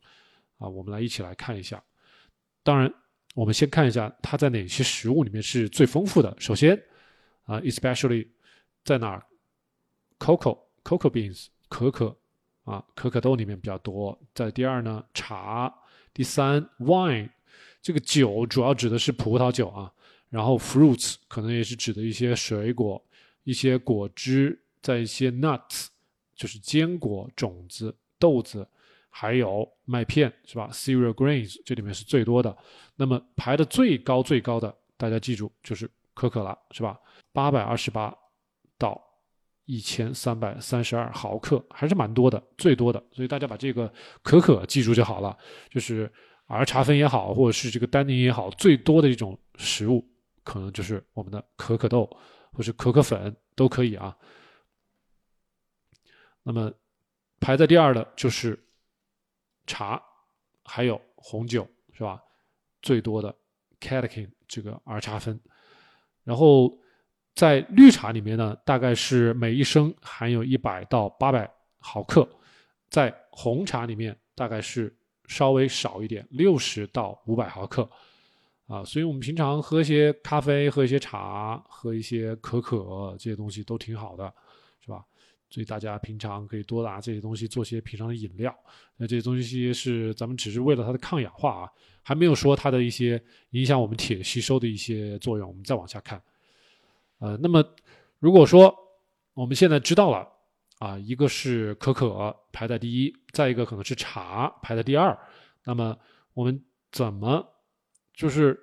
[0.60, 0.70] 啊？
[0.70, 1.84] 我们来一起来看一下。
[2.64, 2.90] 当然。
[3.36, 6.36] 我们先看一下它在哪些食物里面是最丰富的。
[6.40, 6.76] 首先，
[7.44, 8.28] 啊，especially
[8.84, 9.26] 在哪儿
[10.18, 12.16] cocoa cocoa beans 可可
[12.64, 14.20] 啊可可豆里面比较多。
[14.34, 15.74] 在第二呢茶，
[16.14, 17.30] 第三 wine
[17.82, 19.94] 这个酒主要指的是葡萄酒啊。
[20.30, 23.04] 然后 fruits 可能也是指的一些水果、
[23.46, 25.88] 一些果汁，在一些 nuts
[26.36, 28.68] 就是坚果、种子、豆子，
[29.10, 32.56] 还有麦片是吧？cereal grains 这里面是最多的。
[32.96, 37.00] 那么排的最高最高的，大家记住就是可可了是吧？
[37.32, 38.16] 八百二十八
[38.78, 39.02] 到
[39.66, 43.04] 一千三百三十二毫克，还是蛮多的，最多的。
[43.12, 43.92] 所以大家把这个
[44.22, 45.38] 可可记住就好了，
[45.70, 46.12] 就是
[46.48, 50.06] 儿茶酚也好，或者是这个单宁也好，最多的一种食物。
[50.42, 52.10] 可能就是我们的可可豆，
[52.54, 54.18] 或是可可粉都可以啊。
[56.42, 56.74] 那么
[57.40, 58.60] 排在第二的就是
[59.70, 60.02] 茶，
[60.66, 62.20] 还有红酒，是吧？
[62.82, 63.34] 最多的
[63.80, 65.40] catechin 这个儿茶酚。
[66.24, 66.76] 然后
[67.36, 72.24] 在绿茶里面呢，大概是每一升含有一百到八百毫克；
[72.90, 74.94] 在红茶里面，大概是
[75.28, 77.88] 稍微少一点，六十到五百毫克。
[78.68, 84.34] 啊，所以我们平常喝一些咖啡，喝一些茶，喝一些可可这些东西都挺好的，
[84.80, 85.04] 是吧？
[85.50, 88.56] 所以大家平常可以多拿这些东西做些平常的饮料。
[88.98, 91.72] 那这些东西是咱们只是为了它的抗氧化啊，
[92.04, 95.48] 还没有说它的一些影响我们铁吸收的一些作用。
[95.48, 96.22] 我们再往下看，
[97.20, 97.64] 呃，那么
[98.20, 98.76] 如果说
[99.34, 100.28] 我们现在知道了
[100.80, 105.18] 啊，一个是可可排在第一，再一个可能是茶排在第二，
[105.64, 105.98] 那么
[106.34, 107.46] 我们怎么？
[108.14, 108.60] 就是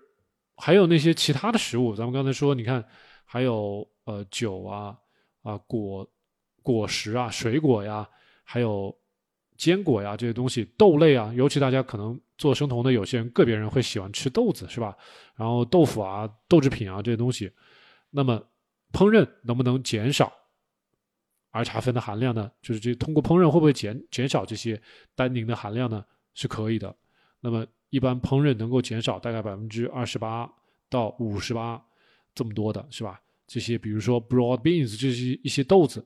[0.56, 2.84] 还有那些其他的食物，咱们刚才说，你看
[3.24, 4.94] 还有呃酒啊
[5.42, 6.06] 啊果
[6.66, 8.08] 果实啊水果呀，
[8.42, 8.92] 还有
[9.56, 14.96] 坚果呀这些东西，豆类啊，尤其大家可能做生酮的有些人个别人会喜欢吃豆子是吧？
[15.36, 17.52] 然后豆腐啊豆制品啊这些东西，
[18.10, 18.42] 那么
[18.92, 20.32] 烹饪能不能减少
[21.52, 22.50] 儿茶酚的含量呢？
[22.60, 24.82] 就是这通过烹饪会不会减减少这些
[25.14, 26.04] 单宁的含量呢？
[26.34, 26.92] 是可以的。
[27.40, 30.52] 那么一般烹饪能够减少大概百分之二十八
[30.90, 31.80] 到五十八
[32.34, 33.20] 这么多的是吧？
[33.46, 36.04] 这些比如说 broad beans 这些一些豆子，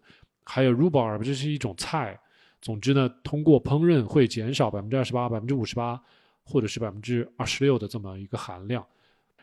[0.50, 2.18] 还有 rhubarb 这是一种菜。
[2.60, 6.00] 总之呢，通过烹饪会减少百分之二十八、百分之五十八，
[6.42, 8.84] 或者是百分之二十六的这么一个含量。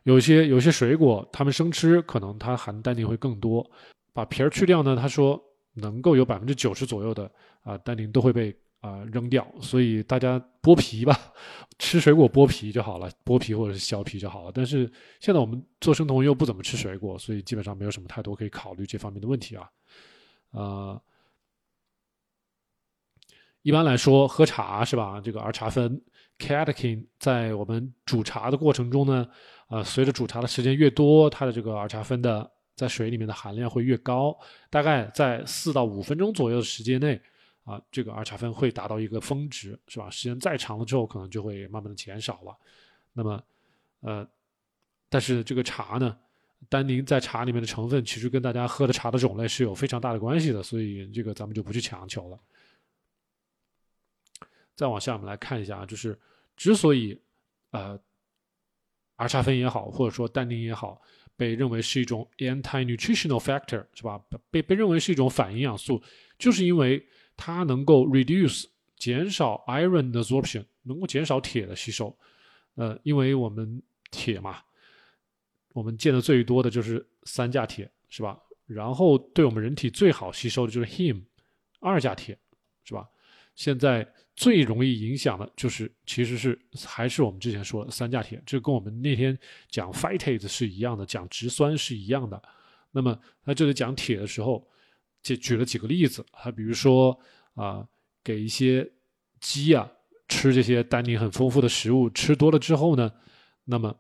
[0.04, 3.68] 有些有些水果，它们生吃可能它含单宁会更多。
[4.14, 5.42] 把皮儿去掉呢，他说
[5.74, 7.32] 能够有百分之九十左右的
[7.64, 8.56] 啊单宁都会被。
[8.80, 11.18] 啊，扔掉，所以大家剥皮吧，
[11.80, 14.52] 吃水果剥皮就好了，剥皮或者是削皮就好了。
[14.54, 14.90] 但是
[15.20, 19.68] 现在我们做生酮又不怎么吃水果，所以基本上没有什么太多可以考虑这方面的问题啊。
[20.52, 21.02] 呃，
[23.62, 25.20] 一般来说喝茶是吧？
[25.22, 26.02] 这个儿茶酚
[26.40, 29.28] catechin 在我们煮茶的过程中呢，
[29.70, 34.38] 呃，随着煮茶的时间越多，它的这个儿茶酚的在水里面的含量会越高，
[34.70, 37.22] 大概在四到五分钟左右的时间内。
[37.64, 40.10] 啊，这个儿茶酚会达到一个峰值，是吧？
[40.10, 42.58] 时间再长了之后，可能就会慢慢的减少了。
[43.12, 43.44] 那么，
[44.00, 44.26] 呃，
[45.10, 46.18] 但是这个茶呢，
[46.70, 52.40] 单宁在茶里面的成分，其实跟大家喝的茶的种类是有非常大的关系的，所以这个咱们就不去强求了。
[54.76, 56.18] 再往下，我们来看一下啊，就是
[56.56, 57.20] 之所以
[57.72, 58.00] 呃，
[59.16, 61.02] 儿茶酚也好，或者说单宁也好，
[61.36, 64.22] 被认为是一种 anti-nutritional factor，是吧？
[64.52, 66.02] 被被认为是一种反营养素，
[66.38, 67.06] 就是因为。
[67.40, 68.66] 它能够 reduce
[68.96, 72.18] 减少 iron absorption，能够减少铁的吸收。
[72.74, 74.60] 呃，因为我们铁嘛，
[75.78, 78.40] 我们见的最多的就是三价铁，是吧？
[78.66, 81.22] 然后对我们人体最好吸收的就是 heme
[81.80, 82.36] 二价铁，
[82.84, 83.08] 是吧？
[83.54, 89.38] 现在最容易影响的就是，其实是还是我们之前说的三价铁，这跟我们那天
[89.70, 92.42] 讲 p h y t a t e 是一样的，讲植酸是一样的。
[92.92, 94.68] 那么在这里讲铁的时候。
[95.24, 97.20] 就举了几个例子，还比如说
[97.56, 97.86] 啊，
[98.24, 98.90] 给一些
[99.42, 99.92] 鸡啊
[100.30, 103.12] 吃这些单宁很丰富的食物，吃多了之后呢，
[103.66, 103.94] 那么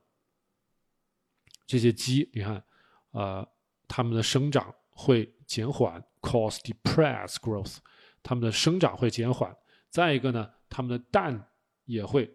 [1.67, 2.63] 这些鸡，你看，
[3.12, 3.47] 呃，
[3.88, 7.77] 它们的生长会减缓，cause depressed growth，
[8.23, 9.56] 它们的生长会减缓。
[9.91, 11.47] 再一个呢，它们的蛋
[11.86, 12.34] 也会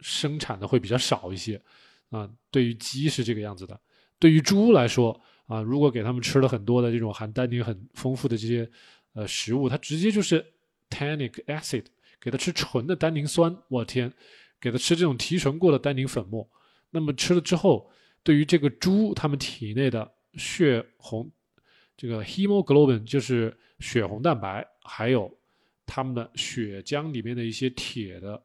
[0.00, 1.62] 生产的会比较少一些，
[2.10, 3.80] 啊，对于鸡是这个样子的，
[4.18, 5.18] 对于猪来说。
[5.46, 8.66] 啊，如果给它们吃了很多的这种含单宁很丰富的这些
[9.12, 10.42] 呃食物，它直接就是
[10.88, 11.84] tannic acid，
[12.18, 14.10] 给它吃纯的单宁酸，我天，
[14.58, 16.48] 给它吃这种提纯过的单宁粉末，
[16.88, 17.92] 那么吃了之后，
[18.24, 21.30] 对于这个猪它们体内的血红
[21.96, 25.32] 这个 hemoglobin 就是血红蛋白，还有
[25.86, 28.42] 它们的血浆里面的一些铁的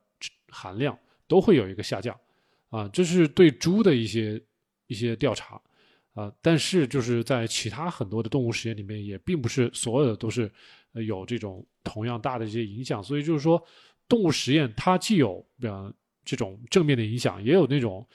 [0.49, 0.95] 含量
[1.27, 2.15] 都会有一个下降，
[2.69, 4.39] 啊，这是对猪的一些
[4.85, 5.59] 一些调查。
[6.15, 10.51] 啊，但是就是在其他很多的动物实验里面，也并不是所有的都是
[10.91, 13.01] 有这种同样大的一些影响。
[13.01, 13.63] 所以就是说，
[14.05, 15.93] 动物实验它既有呃
[16.25, 18.05] 这种正面的影响，也有那种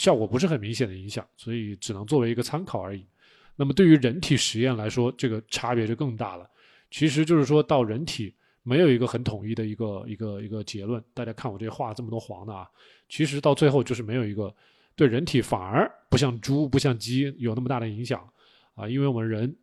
[0.00, 3.06] 效果不是很明显的影响，所以只能作为一个参考而已。
[3.54, 6.48] 那么对于人体实验来说，这个差别就更大了。
[6.90, 11.04] 其实就是说到人体没有一个很统一的一个一个一个结论。
[11.12, 12.66] 大家看我这画这么多黄的啊，
[13.10, 14.50] 其实到最后就是没有一个。
[14.96, 18.26] 对人体反而不像猪、不像鸡有那么大的影响
[18.74, 19.54] 啊，因为我们人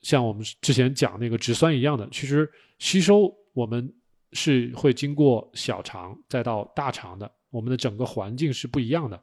[0.00, 3.94] 像我们之前讲那个植酸一样的，其实吸收我们
[4.32, 9.20] 是会经过小肠再到大肠的，我们的整个环境是不一样的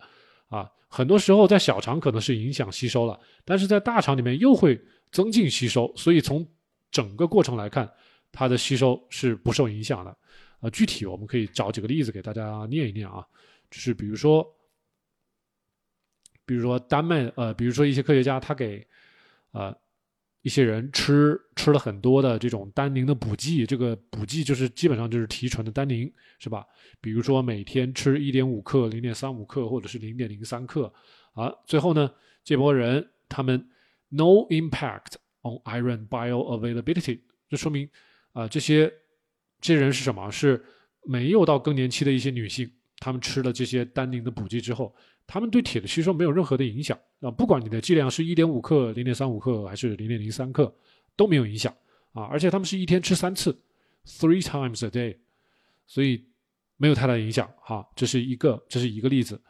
[0.48, 0.70] 啊。
[0.88, 4.80] 很多时候在小肠可能是影响吸收了，但是在大肠里面又会
[5.12, 6.48] 增进吸收，所以从
[6.92, 7.92] 整个过程来看，
[8.32, 10.18] 它的吸收是不受影响的。
[10.60, 13.26] 呃，具体我们可以找几个例子给大家念一念啊，
[13.70, 14.46] 就是比如说。
[16.46, 18.86] 比如说丹麦，呃，比如说一些科学家，他给，
[19.54, 19.74] 呃，
[20.44, 26.66] 一些人吃吃了很多的这种单宁的补剂，这个补剂就是基本上就是提纯的单宁，是吧？
[27.02, 30.94] 比如说每天吃一点五克、零点三五克，或者是零点零三克，
[31.34, 32.12] 啊，最后呢，
[32.44, 33.58] 这波人他们
[34.10, 37.90] no impact on iron bioavailability，这说明
[38.34, 38.92] 啊，这些
[39.62, 40.30] 这些人是什么？
[40.30, 40.62] 是
[41.06, 44.94] 没有到更年期的一些女性，她们吃了这些单宁的补剂之后。
[45.26, 50.72] 他们对铁的吸收没有任何的影响啊，不管你的剂量是一点五克、零点三五克还是零点零三克，
[51.16, 51.74] 都没有影响
[52.12, 52.24] 啊。
[52.24, 53.58] 而且他们是一天吃三次
[54.06, 55.18] ，three times a day，
[55.88, 56.24] 所以
[56.78, 57.88] 没有太大影响哈。
[57.96, 59.42] 这是一个，这是一个例子。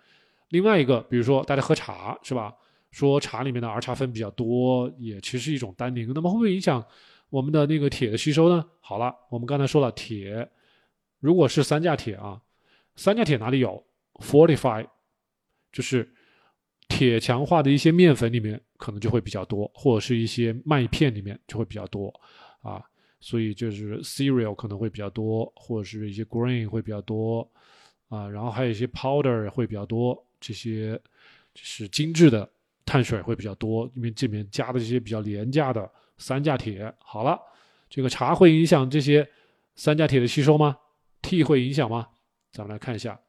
[0.49, 2.53] 另外一个，比如说大家喝茶是吧？
[2.91, 6.85] 说茶里面的儿茶酚比较多，也其实是一种单宁，那么会不会影响
[7.31, 8.63] 我们的那个铁的吸收呢？
[8.79, 10.47] 好了，我们刚才说了，铁
[11.19, 12.39] 如果是三价铁啊，
[12.95, 13.83] 三价铁哪里有
[14.21, 14.87] ？Fortify。
[15.73, 16.09] 就是
[16.87, 22.13] 铁强化的一些面粉里面可能就会比较多，或者是一些麦片里面就会比较多
[22.61, 22.81] 啊，
[23.19, 27.49] 所以就是 cereal 可能会比较多，或者是一些 grain 会比较多
[28.09, 30.93] 啊，然后还有一些 powder 会比较多，这些
[31.53, 32.47] 就是精致的
[32.85, 36.93] 碳水会比较多，因为这里面加的这些比较廉价的三价铁。
[36.99, 37.39] 好了，
[37.89, 39.27] 这个茶会影响这些
[39.75, 40.77] 三价铁的吸收吗
[41.21, 42.09] ？T 会影响吗？
[42.51, 43.19] 咱们来看一下。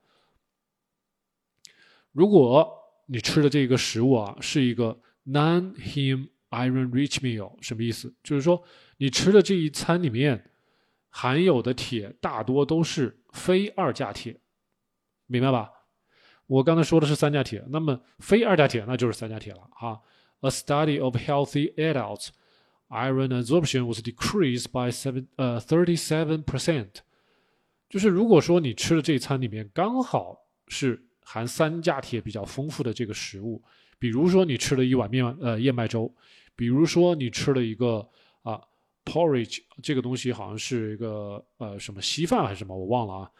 [2.14, 2.72] 如果
[3.06, 8.14] 你吃的这个食物啊是一个 non-heme iron-rich meal，什么意思？
[8.22, 8.62] 就是说
[8.98, 10.52] 你吃的这一餐里面
[11.10, 14.40] 含有的铁大多都是非二价铁，
[15.26, 15.70] 明白吧？
[16.46, 19.98] 我刚才说的是三价铁，那么非二价铁那就是三价铁了啊。
[20.40, 22.28] A study of healthy adults
[22.88, 26.96] iron absorption was decreased by seven 呃 thirty-seven percent，
[27.88, 33.60] 就是如果说你吃的这一餐里面刚好是含三价铁比较丰富的这个食物，
[33.98, 36.14] 比如说你吃了一碗面呃燕麦粥，
[36.54, 38.06] 比如说你吃了一个
[38.42, 38.60] 啊
[39.04, 43.30] porridge 这个东西好像是一个呃什么稀饭还是什么我忘了啊，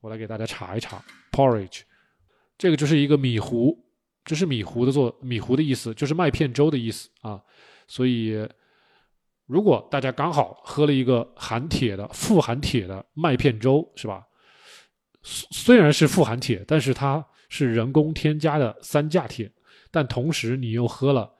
[0.00, 1.82] 我来给大家查一查 porridge，
[2.56, 3.76] 这个就是一个米糊，
[4.24, 7.42] 这是米糊的做米糊的意思，就是麦片粥的意思啊，
[7.86, 8.48] 所以
[9.46, 14.24] 如果大家刚好喝了一个含铁的富含铁的麦片粥，是吧？
[15.22, 19.52] 虽虽然是富含铁，但是它是人工添加的三价铁，
[19.90, 21.32] 但同时你又喝了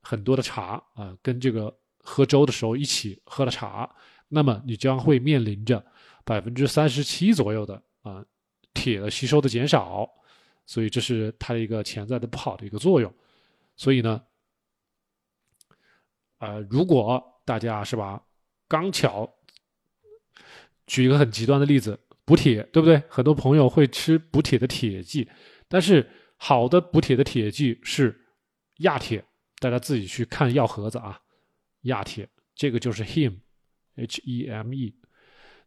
[0.00, 3.88] 很多的茶啊，跟这个喝粥的时候一起喝了茶，
[4.28, 5.84] 那么你将会面临着
[6.24, 8.24] 百分之三十七左右的啊
[8.74, 10.08] 铁的吸收的减少，
[10.66, 13.12] 所以这是它的一个潜在的不好的一个作用。
[13.76, 14.22] 所以呢，
[16.38, 18.22] 呃，如果大家是吧，
[18.66, 19.32] 刚巧
[20.86, 21.98] 举一个很极端的例子。
[22.30, 23.02] 补铁对不对？
[23.08, 25.28] 很多朋友会吃补铁的铁剂，
[25.66, 28.16] 但是好的补铁的铁剂是
[28.78, 29.24] 亚铁，
[29.58, 31.20] 大家自己去看药盒子啊。
[31.82, 34.94] 亚铁这个就是 hem，h e m e。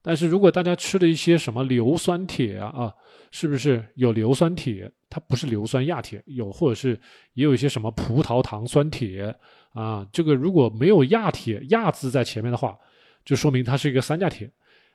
[0.01, 2.93] 但是如果大家吃的一些什么硫酸铁啊，
[3.31, 4.89] 是不是有硫酸铁？
[5.09, 6.97] 它不是硫酸亚铁，有或者是
[7.33, 9.35] 也有一些什么葡萄糖酸铁
[9.73, 10.07] 啊。
[10.13, 12.79] 这个如果没有亚铁亚字在前面的话，
[13.25, 14.49] 就说明它是一个三价铁。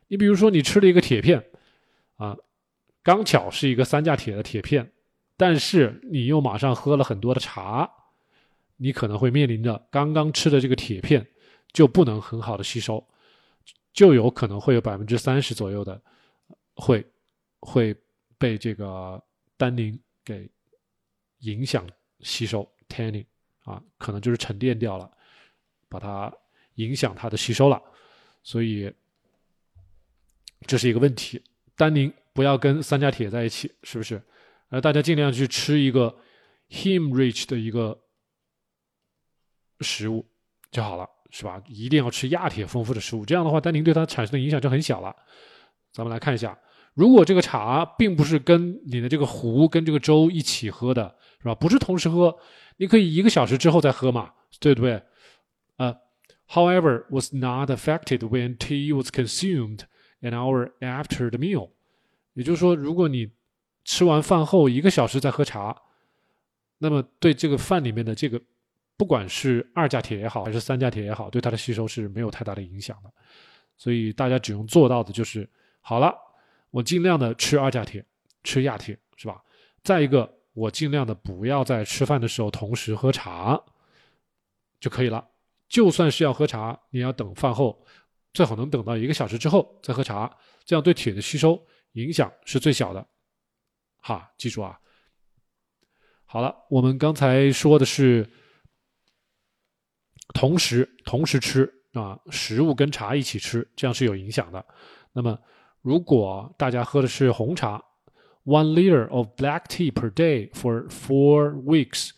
[0.09, 1.45] 你比如说你吃了一个铁片。
[2.17, 2.37] 啊，
[3.05, 4.91] 刚巧是一个三价铁的铁片，
[5.37, 7.89] 但是你又马上喝了很多的茶，
[8.77, 11.25] 你可能会面临着刚刚吃的这个铁片
[11.73, 13.07] 就不能很好的吸收，
[13.93, 16.03] 就有可能会有百分之三十左右的
[16.75, 17.07] 会
[17.61, 17.95] 会
[18.37, 19.23] 被这个
[19.57, 20.51] 单宁给
[21.43, 21.87] 影响
[22.19, 23.27] 吸收 tanning
[23.63, 25.09] 啊，可能就是沉淀掉了，
[25.89, 26.35] 把它
[26.75, 27.81] 影响它的吸收了，
[28.43, 28.93] 所以
[30.67, 31.43] 这是一个问题。
[31.77, 34.21] 单宁不要跟三价铁在一起，是不是？
[34.71, 36.15] 呃，大家尽量去吃一个
[36.71, 37.99] hem rich 的一个
[39.81, 40.27] 食物
[40.71, 41.63] 就好了，是吧？
[41.67, 45.15] 一定要吃亚铁丰富的食物，这样的话，单宁对它产生的影响就很小了。
[45.93, 46.59] 咱们来看一下，
[46.95, 51.55] 如果这个茶并不是跟你的这个壶跟这个粥一起喝的，是吧？
[51.55, 52.37] 不是同时喝，
[52.77, 55.03] 你可以一个小时之后再喝嘛，对不对？
[55.77, 55.97] 呃
[56.49, 59.81] ，however was not affected when tea was consumed
[60.21, 61.71] an hour after the meal。
[62.35, 63.31] 也就是说，如果你
[63.85, 65.77] 吃完饭后一个小时再喝茶，
[66.79, 68.41] 那么对这个饭里面的这个，
[68.97, 73.13] 不管是二价铁也好，还是三价铁也好，对它的吸收是没有太大的影响的。
[73.77, 75.49] 所以大家只用做到的就是，
[75.81, 76.15] 好了，
[76.71, 78.05] 我尽量的吃二价铁，
[78.45, 79.43] 吃亚铁，是吧？
[79.83, 83.61] 再一个，我尽量的不要在吃饭的时候同时喝茶，
[84.81, 85.27] 就可以了。
[85.69, 87.85] 就算是要喝茶，你要等饭后，
[88.33, 90.31] 最好能等到一个小时之后再喝茶，
[90.65, 91.61] 这样对铁的吸收
[91.93, 93.07] 影响是最小的。
[94.01, 94.79] 哈，记住啊。
[96.25, 98.29] 好了，我们刚才说的是
[100.35, 104.65] 同时同时吃啊，食物跟茶一起吃，这样是有影响的。
[105.13, 105.39] 那么，
[105.81, 107.83] 如果大家喝的是红茶
[108.45, 112.11] ，one liter of black tea per day for four weeks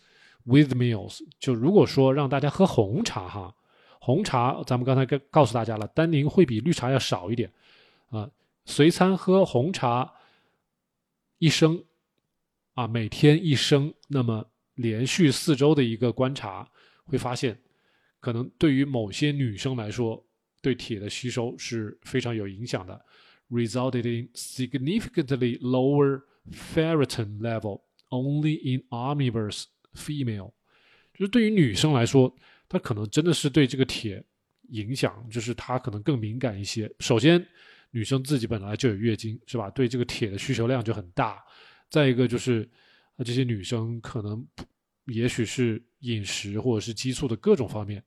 [0.43, 3.55] with meals，就如果说让大家喝红茶哈，
[4.01, 7.49] 红茶咱们刚才告告诉大家了，单宁会比绿茶要少一点
[8.09, 8.29] 啊，
[8.65, 10.11] 随餐喝红茶
[11.37, 11.81] 一升。
[12.73, 16.65] 啊，每天一升，那么连续四周的一个观察，
[17.03, 17.59] 会发现，
[18.21, 20.25] 可能对于某些女生来说，
[20.61, 23.05] 对铁的吸收是非常有影响的
[23.49, 30.53] ，resulted in significantly lower ferritin level only in omnivorous female。
[31.13, 32.33] 就是对于女生来说，
[32.71, 34.23] 她可能真的是对这个铁
[34.69, 36.89] 影响，就是她可能更敏感一些。
[36.99, 37.45] 首先，
[37.89, 39.69] 女生自己本来就有月经，是吧？
[39.71, 41.43] 对这个铁的需求量就很大。
[41.89, 42.61] 再一个就是，
[43.17, 44.47] 啊，这些女生可能，
[45.07, 48.01] 也许是饮食或者是激素的各种方面，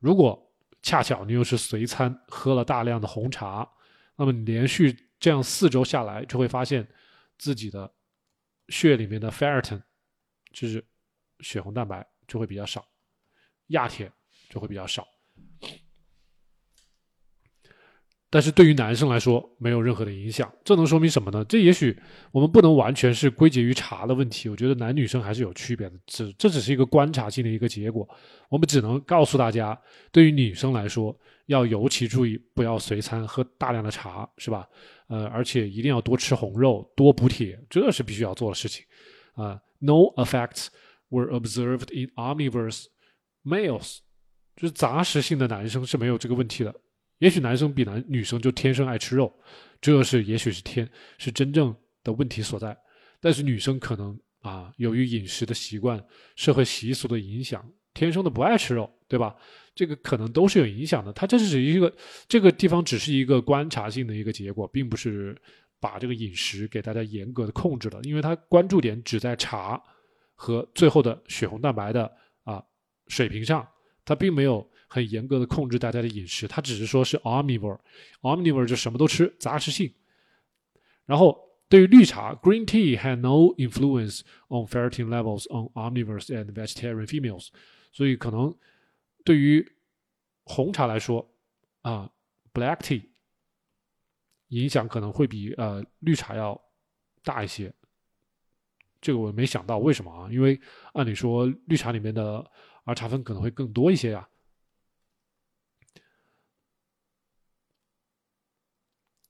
[0.00, 3.70] 如果恰巧你又是随餐喝了大量的红茶，
[4.16, 6.84] 那么你连续这样四周下来，就会发现
[7.38, 7.88] 自己的
[8.66, 9.80] 血里面的 ferritin，
[10.52, 10.84] 就是
[11.38, 12.84] 血红蛋白就会比较少，
[13.72, 14.10] 亚铁
[14.48, 15.06] 就会比较少。
[18.30, 21.44] 但是对于男生来说没有任何的影响，这能说明什么呢？
[21.44, 21.94] 这也许
[22.30, 28.08] 我们不能完全是归结于茶的问题，我觉得男女生还是有区别的，只这只是一个观察性的一个结果。
[28.48, 29.78] 我们只能告诉大家，
[30.10, 31.14] 对于女生来说
[31.44, 34.66] 要尤其注意，不要随餐喝大量的茶，是吧？
[35.08, 38.82] 呃，而且一定要多吃红肉，多补铁，这是必须要做的事情。
[39.34, 40.68] 啊，No effects
[41.10, 42.86] were observed in omnivorous
[43.44, 43.98] males，
[44.56, 46.74] 就是杂食性的男生是没有这个问题的。
[47.18, 49.32] 也许男生比男女生就天生爱吃肉，
[49.80, 50.88] 这是也许是天
[51.18, 52.76] 是真正的问题所在。
[53.20, 57.64] 但是女生可能啊，由于饮食的习惯、社会习俗的影响，
[57.94, 59.36] 天生的不爱吃肉，对吧？
[59.74, 61.12] 这个可能都是有影响的。
[61.12, 61.94] 它这是一个
[62.26, 65.40] 这个地方只是一个观察性的一个结果，并不是
[65.78, 69.80] 把这个饮食给大家严格的控制了，因为它关注点只在茶
[70.34, 72.10] 和最后的血红蛋白的
[73.08, 73.68] 水平上，
[74.04, 74.68] 它并没有。
[74.94, 79.90] 很严格的控制大家的饮食，他只是说是 omnivore，omnivore 就什么都吃，杂食性。
[81.06, 87.48] 然后对于绿茶，green tea had no influence on ferritin levels on omnivores and vegetarian females，
[87.90, 88.54] 所以可能
[89.24, 89.66] 对于
[90.42, 91.26] 红茶来说
[91.80, 92.10] 啊
[92.52, 93.02] ，black tea
[94.48, 96.60] 影响可能会比呃绿茶要
[97.24, 97.72] 大一些。
[99.02, 100.30] 这个我没想到，为什么啊？
[100.32, 100.58] 因为
[100.94, 102.50] 按理说绿茶里面的
[102.84, 104.26] 儿茶酚可能会更多一些呀。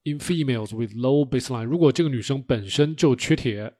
[0.04, 3.74] In females with low baseline，如果这个女生本身就缺铁，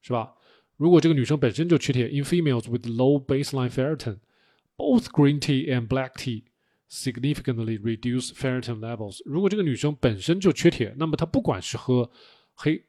[0.00, 0.34] 是吧？
[0.76, 6.44] 如果这个女生本身就缺铁，in females with low baseline ferritin，both green tea and black tea
[6.90, 9.20] significantly reduce ferritin levels。
[9.24, 12.10] 如果这个女生本身就缺铁，那么她不管是喝
[12.54, 12.84] 黑，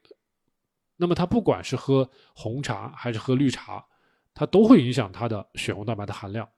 [0.96, 3.84] 那么她不管是喝红茶还是喝绿茶，
[4.34, 6.48] 它都会影响她的血红蛋白的含量。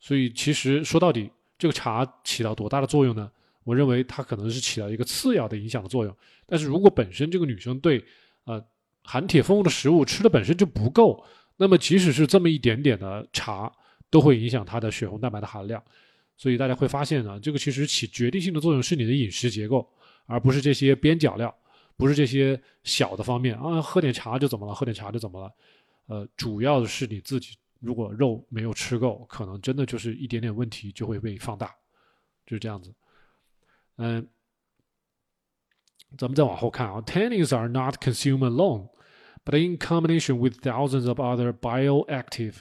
[0.00, 3.30] 所以其实说到底，这个茶起到多大的作用呢？
[3.64, 6.16] 我认为它可能是起到一个次要的影响的作用，
[6.46, 8.02] 但是如果本身这个女生对
[8.44, 8.64] 呃
[9.02, 11.22] 含铁丰富的食物吃的本身就不够，
[11.58, 13.70] 那么即使是这么一点点的茶，
[14.08, 15.82] 都会影响她的血红蛋白的含量。
[16.36, 19.86] 所以大家会发现呢，这个其实起决定性的作用是你的饮食结构，
[20.24, 21.54] 而不是这些边角料，
[21.98, 25.52] 不是这些小的方面啊，喝点茶就怎么了，喝点茶就怎么了？
[26.06, 31.74] 呃，主要的是你自己，如果肉没有吃够，可能真的就是一点点问题就会被放大，
[32.46, 32.94] 就是这样子。
[33.96, 34.26] 嗯，
[36.16, 38.88] 咱们再往后看啊，tannins are not consumed alone
[39.44, 42.54] but in combination with thousands of other bioactive，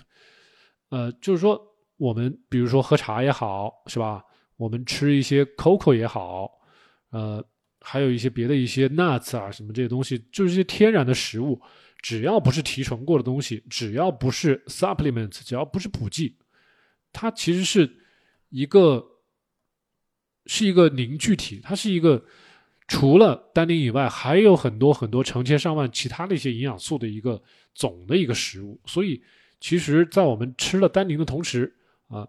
[0.90, 1.62] 呃，就是说
[1.98, 4.24] 我们比如说喝茶也好，是吧？
[4.58, 6.50] 我们吃一些 cocoa 也好，
[7.12, 7.46] 呃，
[7.90, 11.62] 还有一些别的一些 nuts 啊，什么这些东西，就是一些天然的食物，
[12.02, 16.36] 只要不是提纯过的东西，只要不是 supplement，只要不是补剂，
[17.14, 17.90] 它其实是
[18.50, 19.04] 一个
[20.46, 22.26] 是一个凝聚体，它是一个。
[22.90, 27.44] 除了单宁以外，还有很多很多成千上万其他的一些营养素的一个
[27.76, 28.80] 总的一个食物。
[28.86, 29.22] 所以，
[29.60, 31.76] 其实，在我们吃了单宁的同时，
[32.08, 32.26] 啊，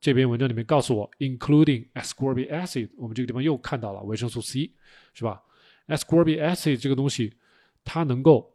[0.00, 4.72] 这篇文章里面告诉我，including ascorbic acid，我们这个地方又看到了维生素 C，
[5.14, 5.42] 是吧
[5.86, 7.36] ？ascorbic acid 这个东西，
[7.84, 8.54] 它能够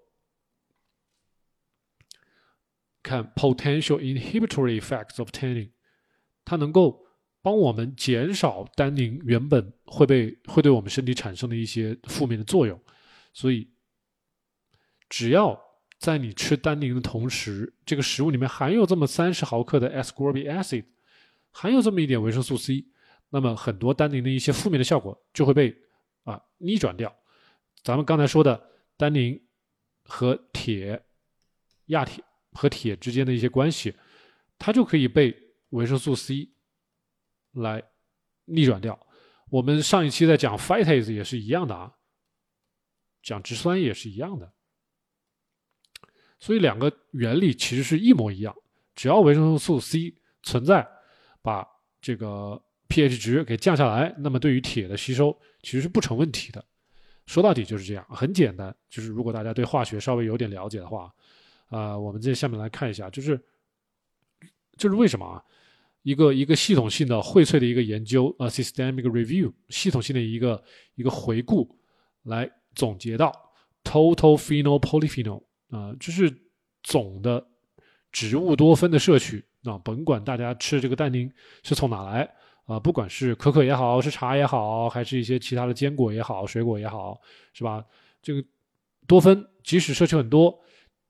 [3.02, 5.72] 看 potential inhibitory effects of tanning，
[6.46, 7.02] 它能够。
[7.46, 12.82] 帮我们减少单宁原本会被会对我们身体产生的一些负面的作用，
[13.34, 13.70] 所以
[15.10, 15.62] 只要
[16.00, 20.86] 在你吃单宁的同时，这个食物里面含有这么三十毫克的 ascorbic acid，
[21.54, 22.86] 含有这么一点维生素 C，
[23.30, 25.74] 那么很多单宁的一些负面的效果就会被
[26.24, 27.16] 啊逆转掉。
[27.82, 29.42] 咱们刚才说的单宁
[30.04, 31.02] 和铁、
[31.86, 33.96] 亚铁和铁之间的一些关系，
[34.60, 35.34] 它就可以被
[35.70, 36.50] 维生素 C。
[37.56, 37.84] 来
[38.46, 39.00] 逆转掉。
[39.52, 41.94] 我们上一期在讲 phytase 也是一样的啊，
[43.22, 44.52] 讲植酸也是一样的。
[46.40, 48.56] 所以两个原理其实是一模一样。
[48.96, 50.90] 只要维生素 C 存在，
[51.44, 51.68] 把
[52.02, 56.66] 这个 pH 值给降下来，那么对于铁的吸收其实是不成问题的。
[57.28, 58.76] 说到底就是这样，很简单。
[58.90, 61.14] 就是如果大家对化学稍微有点了解的话，
[61.68, 63.40] 啊，我们在下面来看一下，就是
[64.78, 65.44] 就是为什么啊？
[66.02, 70.62] 一个一个系统性的荟萃的一个研究，呃，systemic review，系统性的一个
[70.96, 71.78] 一个回顾，
[72.24, 73.32] 来总结到
[73.86, 76.30] total phenol-polyphenol 啊，就是
[76.84, 77.48] 总的
[78.12, 81.32] 植物多酚的摄取啊，甭管大家吃这个蛋宁
[81.64, 82.30] 是从哪来
[82.66, 87.20] 啊，不管是可可也好，是茶也好，还是一些其他的坚果也好，水果也好，
[87.54, 87.84] 是吧？
[88.22, 88.44] 这个
[89.08, 90.60] 多酚即使摄取很多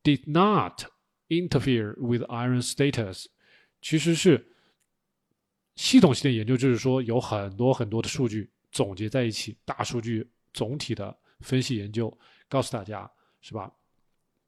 [0.03, 0.83] ，did not
[1.29, 3.25] interfere with iron status，
[3.81, 4.49] 其实是。
[5.75, 12.15] 系统性的研究就是说，有很多很多的数据总结在一起，大数据总体的分析研究，
[12.47, 13.09] 告诉大家
[13.41, 13.71] 是吧？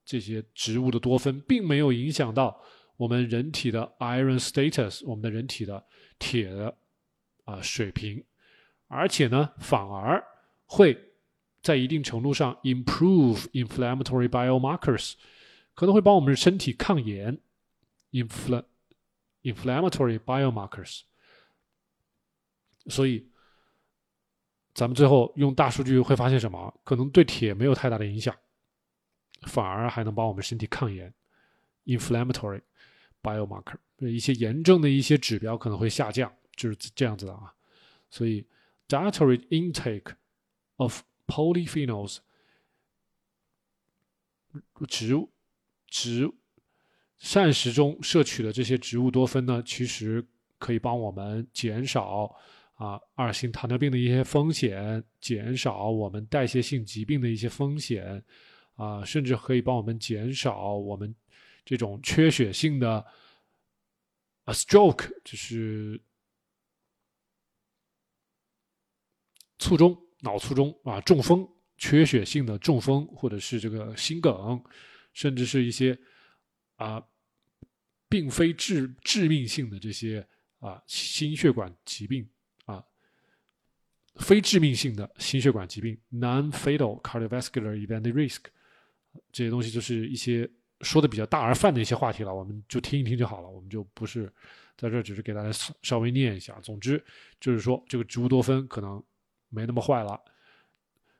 [0.04, 2.56] 这些植物的多酚并没有影响到
[2.96, 5.84] 我们人体的 iron status，我们的人体的
[6.18, 6.76] 铁的
[7.44, 8.24] 啊水平，
[8.88, 10.24] 而且呢，反而
[10.64, 10.98] 会
[11.62, 15.14] 在一定程度上 improve inflammatory biomarkers，
[15.74, 17.38] 可能会帮我们身体抗炎
[18.12, 18.64] ，infl
[19.42, 21.02] inflammatory biomarkers。
[22.88, 23.28] 所以，
[24.72, 26.72] 咱们最后用大数据会发现什么？
[26.84, 28.34] 可能对铁没有太大的影响，
[29.42, 31.12] 反而还能帮我们身体抗炎
[31.84, 32.62] ，inflammatory
[33.26, 37.52] biomarker，一些炎症的一些指标可能会下降，就是这样子的啊。
[38.08, 38.46] 所以
[38.88, 40.14] ，dietary intake
[40.76, 42.18] of polyphenols，
[44.86, 45.32] 植物
[45.88, 46.30] 植
[47.18, 50.24] 膳食中摄取的这些植物多酚呢，其实
[50.58, 52.36] 可以帮我们减少。
[52.76, 58.22] 啊，二型糖尿病的一些风险，减少我们代谢性疾病的一些风险，
[58.74, 61.14] 啊，甚至可以帮我们减少我们
[61.66, 63.04] 这种缺血性的
[64.44, 66.00] 啊 stroke，就是
[69.58, 71.46] 卒中、脑卒中啊，中风、
[71.76, 74.64] 缺血性的中风，或者是这个心梗，
[75.12, 75.98] 甚至是一些
[76.76, 77.04] 啊，
[78.08, 80.24] 并非致致命性的这些
[80.60, 82.30] 啊心血管疾病
[82.66, 82.84] 啊。
[84.20, 88.44] 非致命性的心血管疾病 （non-fatal cardiovascular event risk）
[89.32, 90.48] 这些东西就是一些
[90.80, 94.32] 说的比较大而泛的一些话题了，我们就听一听就好了，我们就不是
[94.76, 95.50] 在这只是给大家
[95.82, 96.58] 稍微念一下。
[96.60, 97.02] 总之
[97.40, 99.02] 就是说，这个植物多酚可能
[99.48, 100.20] 没那么坏了。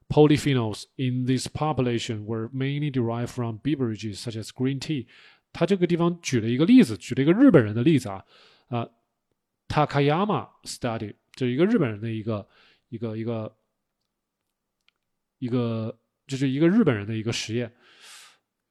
[0.09, 5.07] Polyphenols in this population were mainly derived from beverages such as green tea。
[5.53, 8.25] 他这个地方举了一个例子，举了一个日本人的例子啊
[8.69, 8.89] 啊
[9.69, 12.47] ，Takayama study，这是一个日本人的一个。
[12.89, 13.57] 一个一个
[15.41, 17.71] 一个，这是一个日本人的一个实验，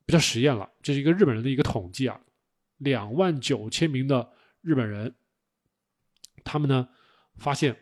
[0.06, 2.20] 不叫实验了，这是一个日本人的一个统计啊，
[2.78, 4.32] 两万九千名的
[4.62, 5.14] 日本人，
[6.44, 6.88] 他们呢
[7.38, 7.76] 发现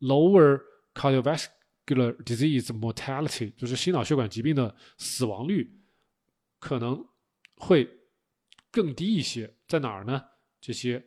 [0.00, 0.60] lower
[0.94, 5.80] cardiovascular disease mortality，就是心脑血管疾病的死亡率
[6.58, 7.06] 可能
[7.56, 7.88] 会
[8.70, 10.22] 更低一些，在哪儿呢？
[10.60, 11.04] 这些。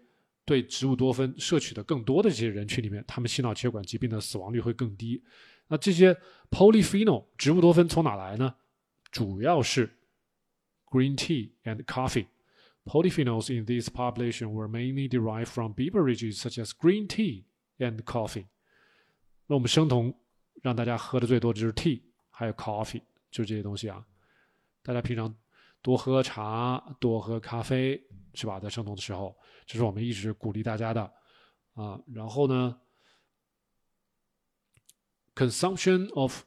[0.47, 5.24] 对植物多酚摄取的更多的这些人群里面，他们心脑血管疾病的死亡率会更低。
[5.70, 6.16] 那这些
[6.51, 8.53] polyphenol 植物多酚从哪来呢？
[9.11, 9.97] 主要是
[10.95, 12.26] green tea and coffee.
[12.87, 17.45] Polyphenols in this population were mainly derived from beverages such as green tea
[17.78, 18.47] and coffee.
[19.47, 20.14] 那我们生酮
[20.62, 22.01] 让大家喝的最多的就是 tea，
[22.31, 24.05] 还有 coffee，就是这些东西啊。
[24.83, 25.35] 大家平常
[25.83, 28.03] 多喝茶，多喝咖啡，
[28.35, 28.59] 是吧？
[28.59, 31.03] 在生酮的时候，这是我们一直鼓励大家的
[31.74, 32.01] 啊。
[32.14, 32.81] 然后呢，
[35.35, 36.43] consumption of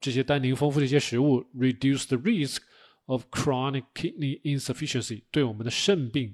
[0.00, 2.58] 这些单宁丰富的一些食物，reduce the risk
[3.07, 6.33] of chronic kidney insufficiency，对我们的肾病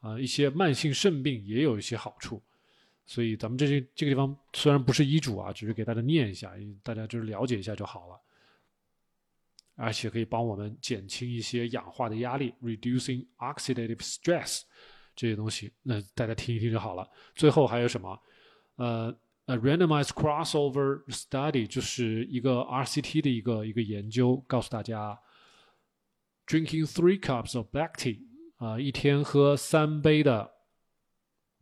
[0.00, 2.42] 啊，一些慢性肾病也有一些好处。
[3.06, 6.52] 所以咱们这些这个地方虽然不是医嘱啊，只是给大家念一下，
[6.82, 8.20] 大家就是了解一下就好了。
[9.76, 14.62] 而且可以帮我们减轻一些氧化的压力，reducing oxidative stress
[15.16, 15.72] 这些东西。
[15.82, 17.08] 那大家听一听就好了。
[17.34, 18.16] 最后还有什么？
[18.76, 19.12] 呃
[19.46, 25.18] ，a randomized crossover study 就是一个 RCT 的一个一个研究，告诉大家
[26.46, 28.20] ，drinking three cups of black tea
[28.56, 30.52] 啊，一天喝三杯的。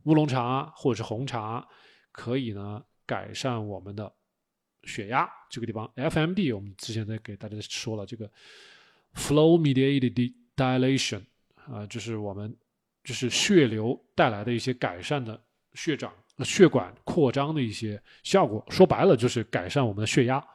[0.05, 1.65] 乌龙茶或者是红茶，
[2.11, 4.13] 可以呢改善我们的
[4.83, 5.25] 血压。
[5.49, 8.29] 这个地方，FMD 我们之前在给大家说了，这个
[9.13, 11.21] flow mediated dilation
[11.71, 12.53] 啊，就是我们
[13.01, 15.41] 就是血流带来的一些改善的
[15.73, 18.61] 血长血管扩张的一些效果。
[18.67, 20.45] 说白了就是改善我们的血压，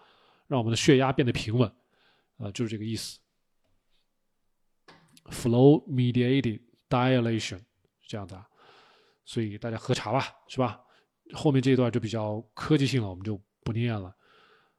[0.47, 1.73] 让我们的血压变得平稳，
[2.37, 3.19] 啊，就是这个意思。
[5.31, 7.61] Flow mediated dilation
[8.07, 8.49] 这样的啊。
[9.25, 10.81] 所以大家喝茶吧，是吧？
[11.35, 14.17] 后面这一段就比较科技性了，我们就不念了。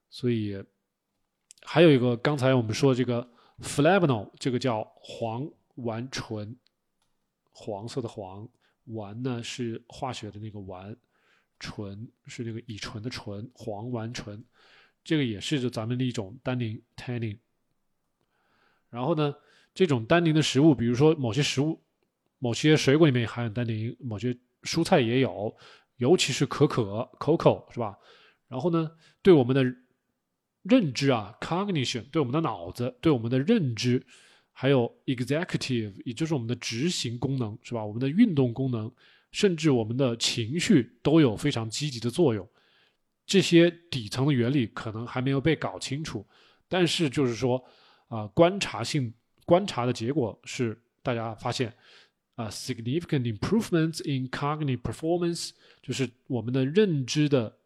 [0.10, 0.64] 所以
[1.62, 5.47] 还有一个，刚才我们说这个 flavanol，这个叫黄
[5.78, 6.58] 烷醇，
[7.52, 8.50] 黄色的黄，
[8.88, 10.95] 烷呢是化学的那个烷，
[11.60, 14.43] 醇是那个乙醇的醇，黄烷醇，
[15.04, 17.38] 这个也是就咱们的一种单宁 tannin。
[18.89, 19.36] 然后呢，
[19.80, 21.82] 这种单宁的食物，比如说某些食物。
[22.42, 25.54] 某些水果里面含有单宁，某些蔬菜也有，
[25.98, 27.98] 尤其是可可 （Coco） 是吧？
[28.48, 29.62] 然后呢，对我们的
[30.64, 34.06] 认知啊 （cognition），对我们的脑子，对我们的认知，
[34.54, 37.86] 还有 executive，也就是我们的执行功能是吧？
[37.86, 38.90] 我们的运动功能，
[39.32, 42.48] 甚至我们的情绪都有非常积极的作用。
[43.26, 46.26] 这些底层的原理可能还没有被搞清楚，
[46.70, 47.62] 但是就是说
[48.08, 49.14] 啊，观察性
[49.50, 51.74] 观察的结果是，大家发现。
[52.36, 55.50] 啊，significant improvements in cognitive performance，
[55.82, 57.58] 就是我们的认知的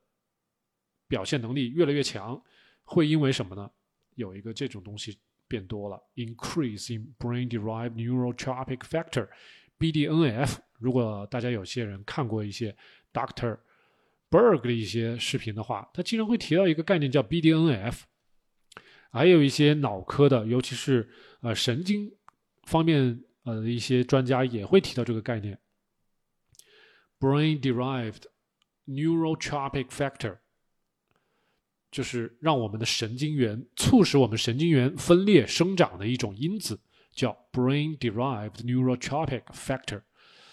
[1.07, 2.41] 表现能力越来越强，
[2.83, 3.69] 会因为什么呢？
[4.15, 5.15] 有一个这种东西
[5.47, 10.55] 变多了，increase in brain-derived neurotropic factor，BDNF。
[10.79, 12.75] 如果大家有些人看过一些
[13.13, 13.59] Doctor
[14.31, 17.99] Berg 的一些视频的话，他经常会提到一个概念叫 BDNF。
[19.11, 21.07] 还有一些脑科的，尤其是
[21.43, 22.11] 呃神经
[22.63, 23.23] 方面。
[23.45, 25.59] 呃，一些专家也会提到这个概念
[27.19, 28.21] ，brain-derived
[28.87, 30.37] neurotropic factor，
[31.91, 36.79] 就是让我们的神经元促使我们神经元分裂生长的一种因子，
[37.11, 40.01] 叫 brain-derived neurotropic factor。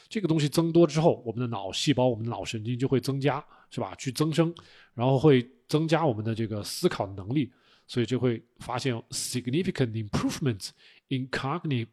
[0.09, 3.39] 这个东西增多之后，我们的脑细胞、我们的脑神经就会增加，
[3.71, 3.95] 是吧？
[3.95, 4.53] 去增生，
[4.95, 7.53] 然后会增加我们的这个思考能力，
[7.91, 10.71] 所以就会发现 significant improvements
[11.09, 11.89] in cognitive。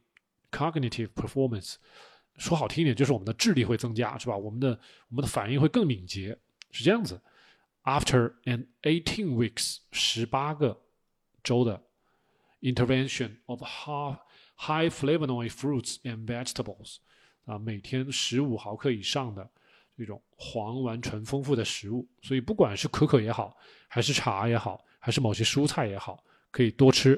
[0.49, 1.75] Cognitive performance，
[2.37, 4.37] 说好听一点就是我们的智力会增加，是吧？
[4.37, 4.69] 我们的
[5.09, 6.39] 我们的反应会更敏捷，
[6.71, 7.21] 是这样子。
[7.83, 10.81] After an eighteen weeks，十八个
[11.43, 11.83] 周的
[12.61, 14.17] intervention of high
[14.55, 16.99] high flavonoid fruits and vegetables，
[17.43, 19.51] 啊，每天十五毫克以上的
[19.97, 23.57] 这种黄烷醇丰富的食物，所以不管是可可也好，
[23.89, 27.15] 还是茶也好，还是某些蔬菜也好，可以多吃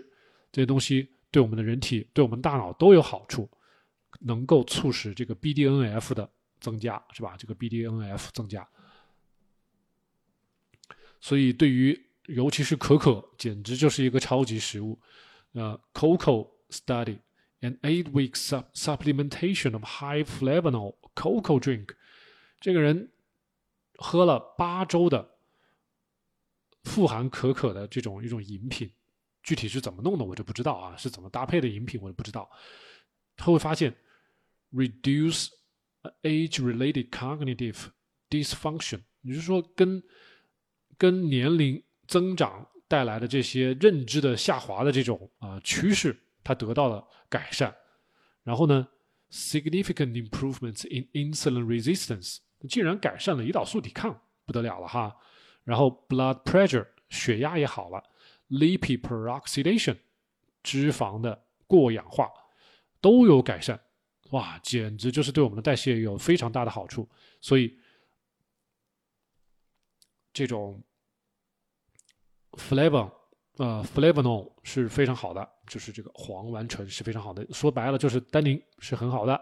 [0.52, 1.10] 这些东西。
[1.32, 3.50] 对我们的人体、对我们大脑都有好处，
[4.20, 6.30] 能够促使这个 BDNF 的
[6.60, 7.36] 增加，是吧？
[7.36, 8.68] 这个 BDNF 增加，
[11.20, 15.00] 所以对于尤其是可可，简直就是一个超级食物。
[15.54, 18.34] 呃，Coco study，an eight week
[18.74, 21.90] supplementation of high flavanol cocoa drink，
[22.60, 23.12] 这个人
[23.98, 25.39] 喝了八周的
[26.84, 28.92] 富含可可的这种一种饮品。
[29.42, 32.48] 具体是怎么弄的，我就不知道啊，是怎么搭配的饮品，我就不知道。
[33.38, 33.96] 他会发现
[34.74, 35.48] ，reduce
[36.24, 37.86] age-related cognitive
[38.30, 40.04] dysfunction，也就是说，跟
[40.98, 47.74] 跟年龄增长带来的这些认知的下滑的这种啊趋势，它得到了改善。
[48.44, 48.88] 然后呢
[49.32, 55.16] ，significant improvements in insulin resistance，竟然改善了胰岛素抵抗，不得了了哈。
[55.64, 58.04] 然后 blood pressure，血压也好了。
[58.50, 59.96] lipid peroxidation，
[60.64, 62.28] 脂肪的过氧化
[63.00, 63.80] 都有改善，
[64.32, 67.08] 哇，简直就是对我们的代谢有非常大的好处。
[67.40, 67.78] 所以，
[70.34, 70.84] 这种
[72.54, 73.12] flavon，
[73.58, 77.46] 呃 flavonol 是非常好的，就是这个黄烷醇是非常好的。
[77.54, 79.40] 说白了就是单宁是很好的，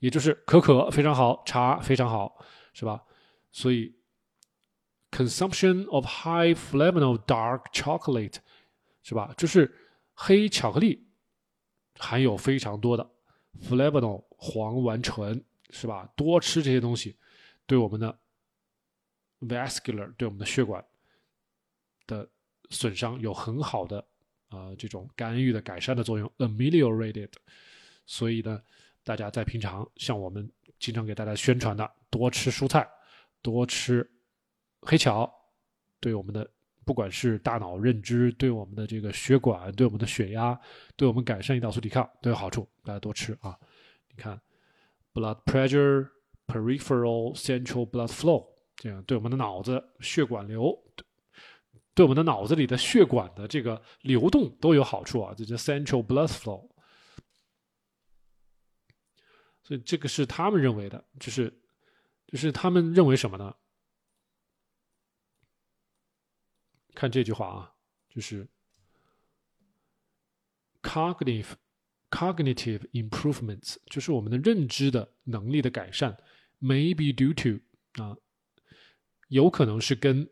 [0.00, 2.36] 也就是可可非常好，茶非常好，
[2.74, 3.02] 是吧？
[3.50, 4.01] 所以。
[5.14, 8.36] Consumption of high flavanol dark chocolate，
[9.02, 9.34] 是吧？
[9.36, 9.70] 就是
[10.14, 11.06] 黑巧克力
[11.98, 13.10] 含有非常多的
[13.60, 16.10] flavanol 黄烷醇，是吧？
[16.16, 17.14] 多吃这些东西，
[17.66, 18.18] 对我们的
[19.40, 20.82] vascular 对我们的血管
[22.06, 22.26] 的
[22.70, 24.02] 损伤有很好的
[24.48, 27.30] 啊这种干预的改善的作用，ameliorated。
[28.06, 28.62] 所以呢，
[29.04, 32.88] 大家在平常像我们经常给大家宣传的，多吃蔬菜，
[33.42, 34.10] 多吃。
[34.82, 35.32] 黑巧
[36.00, 36.48] 对我们的
[36.84, 40.58] 不管是大脑认知，对我们的这个血管，对我们的血压，
[40.96, 43.56] 对我们改善胰岛素抵抗都有好处，大家多吃啊！
[44.10, 44.40] 你看
[45.14, 46.08] ，blood pressure,
[46.48, 50.76] peripheral, central blood flow，这样对我们的脑子血管流，
[51.94, 55.32] 对我们的脑子里的血管的这个流动都有好处啊！
[55.36, 56.68] 这叫 central blood flow。
[59.62, 61.48] 所以这个是他们认为的，就是
[62.26, 63.54] 就是他们认为什么呢？
[66.94, 67.72] 看这句话啊，
[68.08, 68.46] 就是
[70.82, 71.46] cognitive
[72.10, 76.16] cognitive improvements，就是我们的认知的能力的改善
[76.60, 78.16] ，may be due to 啊，
[79.28, 80.28] 有可能是跟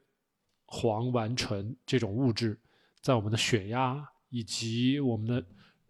[0.67, 2.61] 黄烷醇这种物质
[3.01, 5.45] 在我们的血压以及我们的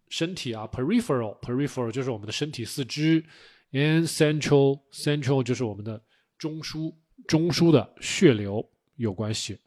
[0.07, 3.23] 身体啊，peripheral peripheral 就是我们的身体四肢
[3.71, 6.01] ，and central central 就是我们的
[6.37, 6.95] 中枢
[7.27, 9.59] 中枢的血流有关系。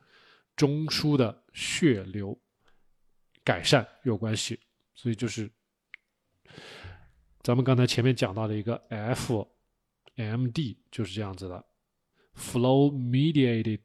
[0.57, 2.39] 中枢的血流
[3.43, 4.59] 改善有关系，
[4.95, 5.51] 所以就是
[7.43, 8.83] 咱们刚才前面讲到的一个
[10.17, 11.65] FMD 就是这样子的
[12.37, 13.81] ，flow mediated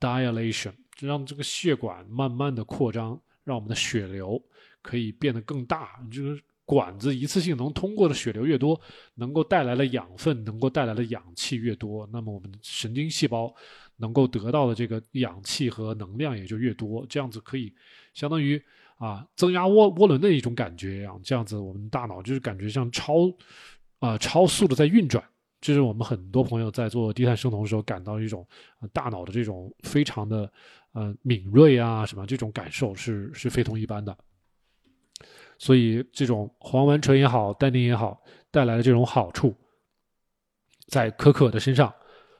[0.00, 4.42] dilation，让这个血管慢慢的扩张，让我们的血流
[4.80, 8.80] 可以变得更大，就是管子一次性能通过的血流越多，
[9.14, 13.54] 能够带来的养分，能够带来的氧气越多，那么我们的神经细胞。
[13.96, 17.74] 能够得到的这个氧气和能量也就越多，这样子可以
[18.14, 18.62] 相当于
[18.98, 23.14] 啊增压涡涡轮的一种感觉一样，这样子我们大脑就是感觉像超
[23.98, 25.22] 啊超速的在运转，
[25.60, 28.46] 这是我们很多朋友在做低碳生酮的时候感到一种
[28.92, 30.50] 大脑的这种非常的
[30.92, 34.16] 呃敏锐啊什么这种感受是是非同一般的。
[35.58, 39.56] 所以这种黄烷醇也好，丹宁也好带来的这种好处，
[40.88, 41.88] 在可可的身上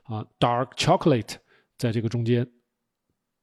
[0.03, 1.37] 啊，dark chocolate。
[1.77, 2.51] 在这个中间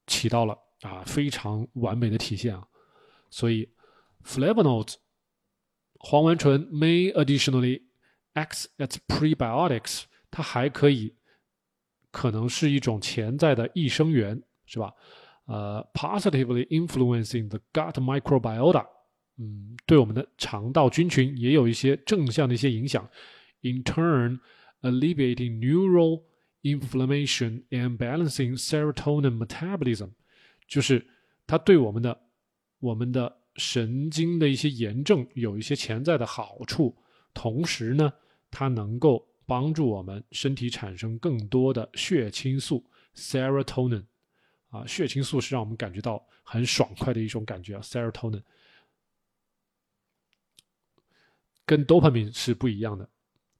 [0.08, 2.68] 起到了啊非常完美的体现啊，
[3.30, 3.70] 所以
[4.24, 4.96] flavonoids
[6.00, 7.82] 黄烷醇 may additionally
[8.34, 11.16] act as prebiotics，它还可以
[12.12, 14.94] 可能是一种潜在的益生元，是吧？
[15.46, 18.86] 呃，positively influencing the gut microbiota，
[19.38, 23.10] 嗯，对我们的肠道菌群也有一些正向的一些影响
[23.62, 24.40] ，in turn
[24.82, 26.24] alleviating neural
[26.64, 30.12] Inflammation and balancing serotonin metabolism，
[30.66, 31.06] 就是
[31.46, 32.22] 它对我们的
[32.80, 36.96] 我们的神经的一些炎症有一些潜在的好处，
[37.34, 38.14] 同时呢，
[38.50, 44.06] 它能够帮助我们身体产生更多的血清素 serotonin，
[44.70, 48.42] 啊，血清素是让我们感觉到很爽快的一种感觉啊，serotonin
[51.66, 53.10] 跟 dopamine 是不一样的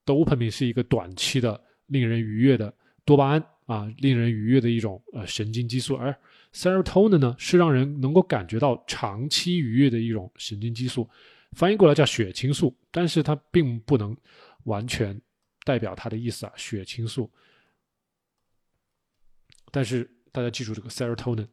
[0.06, 2.74] ，dopamine 是一个短期的令人愉悦的。
[3.06, 6.14] 多巴胺啊，令人愉悦的一种呃神经激素，而
[6.54, 11.10] serotonin 呢是让人能够感觉到长期愉悦的一种神经激素，
[11.52, 14.16] 翻译过来叫血清素，但是它并不能
[14.66, 15.20] 完全
[15.64, 17.30] 代表它的意思啊，血清素。
[19.72, 21.48] 但是大家记住这个 serotonin，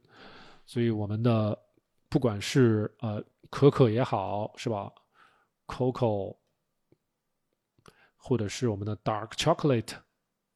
[0.67, 1.59] 所以我们的
[2.09, 4.93] 不管是呃可可也好，是吧
[5.67, 6.37] ，cocoa，
[8.17, 9.95] 或者是我们的 dark chocolate，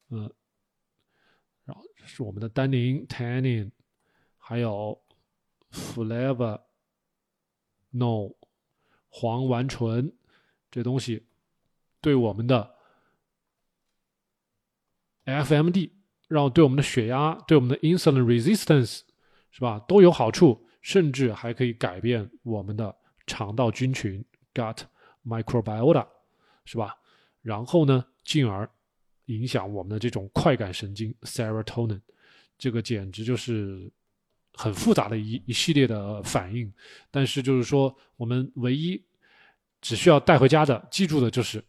[0.09, 0.31] 嗯。
[2.05, 3.71] 是我们的单宁 （tannin），
[4.37, 5.01] 还有
[5.71, 6.61] flavor
[7.91, 8.31] no
[9.09, 10.13] 黄烷醇
[10.69, 11.25] 这东西，
[12.01, 12.75] 对我们的
[15.25, 15.91] FMD，
[16.27, 19.01] 让对我们的血压、对我们的 insulin resistance
[19.51, 22.95] 是吧，都有好处，甚至还可以改变我们的
[23.25, 24.83] 肠道菌群 gut
[25.25, 26.07] microbiota
[26.65, 26.97] 是吧？
[27.41, 28.69] 然后呢，进而。
[29.25, 31.99] 影响我们的这种快感神经 serotonin，
[32.57, 33.91] 这个简直就是
[34.53, 36.71] 很复杂的一一系列的反应。
[37.11, 39.03] 但是就是说，我们唯一
[39.81, 41.63] 只需要带回家的，记住的就是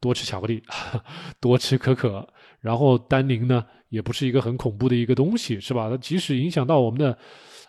[0.00, 0.62] 多吃巧克力，
[1.40, 2.26] 多吃可可。
[2.60, 5.88] 然后单宁呢，也不是一个很恐怖的一个东西，是吧？
[5.88, 7.16] 它即使影响到我们的，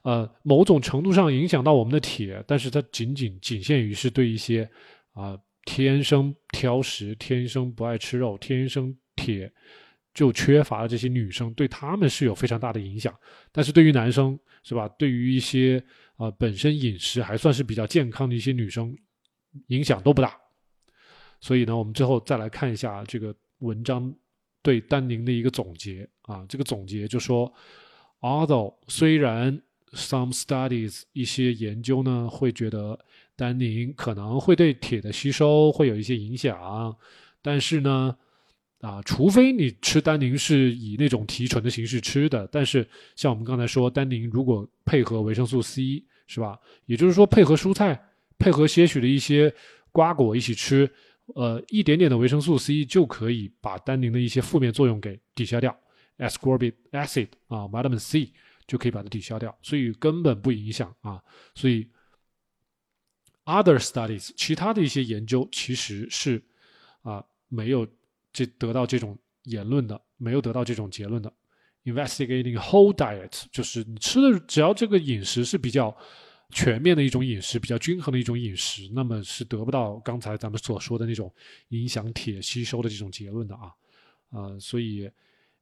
[0.03, 4.67] 呃，某种程度上影响到我们的铁，但是它仅仅仅限于是对一些
[5.13, 5.37] 啊
[5.67, 9.51] 天生挑食、天生不爱吃肉、天生铁
[10.13, 13.13] 就缺乏的这些女生，对她们是有非常大的影响。
[13.51, 14.87] 但是对于男生，是吧？
[14.97, 15.83] 对于一些
[16.15, 18.95] 啊本身饮食还算是比较健康的一些女生，
[19.67, 20.37] 影响都不大。
[21.41, 24.15] 所以呢，我们最后再来看一下这个文章。
[24.63, 27.49] 对丹宁的一个总结啊，这个总结就说
[28.19, 29.61] ，although 虽然
[29.93, 32.99] some studies 一些研究呢会觉得
[33.37, 36.93] 丹宁可能会对铁的吸收会有一些影响，
[37.41, 38.17] 但是呢，
[38.81, 42.85] 啊，除非你吃丹宁是以那种提纯的形式吃的，但是
[43.15, 47.97] 像我们刚才说，丹宁如果配合维生素 C 是吧，也就是说配合蔬菜，
[48.37, 49.53] 配合些许的一些
[49.91, 50.91] 瓜果一起吃。
[51.35, 55.77] 呃，一点点的维生素 C 就可以把单宁的一些负面作用给抵消掉
[56.19, 58.31] ，ascorbic acid 啊，vitamin C
[58.65, 61.21] 就可以把它抵消掉，所以根本不影响啊。
[61.53, 61.85] 所以
[63.47, 66.39] other studies 其他的一些研究其实是
[67.01, 67.87] 啊没有
[68.31, 71.33] 这得到这种言论的，没有得到这种结论的。
[71.85, 75.97] Investigating whole diet 就是你吃的只要这个饮食是比较。
[76.51, 81.29] 全面的一种饮食，比较均衡的一种饮食，那么是得不到刚才咱们所说的那种
[81.71, 83.73] 影响铁吸收的这种结论的啊，
[84.29, 85.11] 啊，所以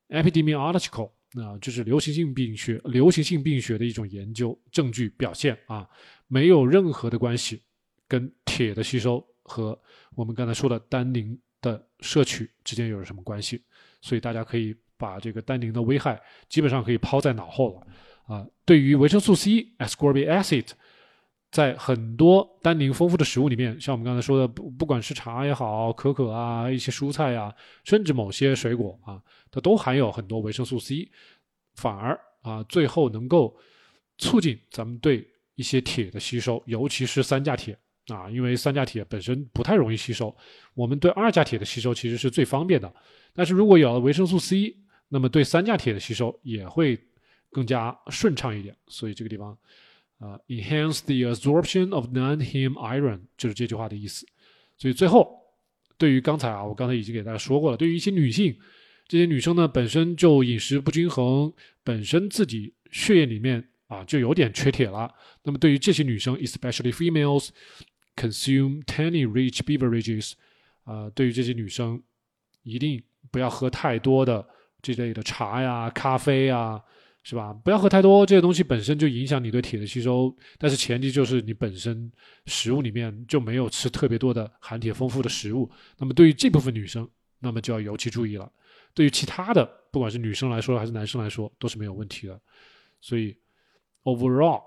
[0.10, 1.10] epidemiological
[1.42, 5.90] 啊，就是流行性病学、流行性病学的一种研究证据表现啊，
[6.28, 7.64] 没有任何的关系
[8.08, 9.78] 跟铁的吸收和
[10.16, 13.64] 我们刚才说的单宁的摄取之间有什么关系，
[14.02, 17.88] 所以大家可以把这个单宁的危害基本上可以抛在脑后了。
[18.34, 20.70] 啊，对于维生素 C，ascorbic acid，
[21.52, 27.54] 在很多单宁丰富的食物里面，像我们刚才说的，不不管是茶也好，可可啊，一些蔬菜呀，
[27.84, 31.12] 甚至某些水果啊，它都含有很多维生素 C，
[31.76, 33.56] 反而啊，最后能够
[34.18, 37.78] 促进咱们对一些铁的吸收，尤其是三价铁
[38.08, 40.36] 啊，因为三价铁本身不太容易吸收，
[40.74, 42.94] 我们对二价铁的吸收其实是最方便的，
[43.34, 44.76] 但是如果有了维生素 C，
[45.10, 47.00] 那么对三价铁的吸收也会。
[47.52, 49.58] 更加顺畅一点，所以这个地方，
[50.20, 54.28] 啊，enhance the absorption of non-heme iron 就是这句话的意思。
[54.78, 55.40] 所以最后，
[55.98, 58.54] 对于刚才啊，我刚才已经给大家说过了，对于一些女性，
[59.08, 65.10] 这些女生呢本身就饮食不均衡，本身自己血液里面啊就有点缺铁了。
[65.44, 67.52] 那么对于这些女生，especially females
[68.16, 70.34] consume tannin rich beverages，
[70.84, 72.02] 啊，对于这些女生，
[72.64, 74.48] 一定不要喝太多的
[74.82, 76.82] 这类的茶呀、咖啡啊。
[77.28, 77.52] 是吧？
[77.52, 80.32] 不要喝太多，这些东西本身就影响你对铁的吸收。
[80.60, 82.12] 但是前提就是你本身
[82.46, 85.68] 食物里面就没有吃特别多的含铁丰富的食物。
[85.98, 87.10] 那么对于这部分女生，
[87.40, 88.48] 那么就要尤其注意了。
[88.94, 92.40] 对于其他的，不管是女生来说还是男生来说，都是没有问题的。
[93.02, 93.36] 所以
[94.04, 94.62] ，overall，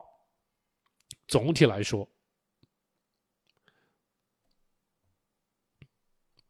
[1.29, 2.11] 总体来说，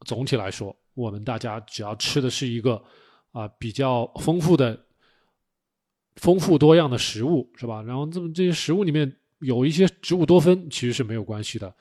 [0.05, 2.83] 总体来说，我们大家只要吃的是一个
[3.31, 4.85] 啊比较丰富的。
[6.15, 7.81] 丰富多样的食物是吧？
[7.83, 11.73] 然后这么这些食物里面有一些植物多酚，其实是没有关系的。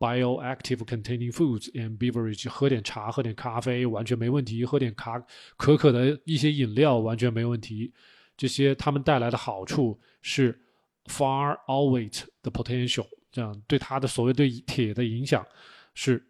[0.00, 5.24] Bioactive containing foods and beverage，喝点茶，喝点咖啡完全没问题，喝点咖
[5.56, 7.92] 可可的一些饮料完全没问题。
[8.36, 10.60] 这些它们带来的好处是
[11.04, 12.10] far outweigh
[12.42, 15.46] the potential，这样对它的所谓对铁的影响
[15.94, 16.20] 是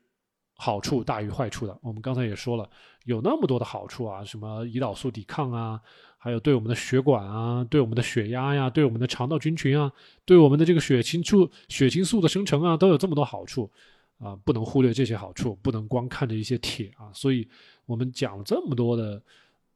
[0.55, 1.79] 好处大于坏处的。
[1.83, 2.69] 我们刚才也说了，
[3.05, 5.81] 有那么多的好处啊，什么胰岛素抵抗啊。
[6.17, 9.93] 还有对我们的血管啊，对我们的血压呀，对我们的肠道菌群啊，
[10.25, 13.71] 对我们的这个血清素、血清素的生成啊，都有这么多好处
[14.17, 17.13] 啊，不能忽略这些好处，不能光看着一些铁啊。
[17.13, 17.47] 所以
[17.85, 19.23] 我们讲了这么多的，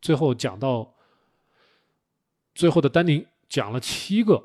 [0.01, 0.91] 最后讲到
[2.55, 4.43] 最后的单宁，讲了七个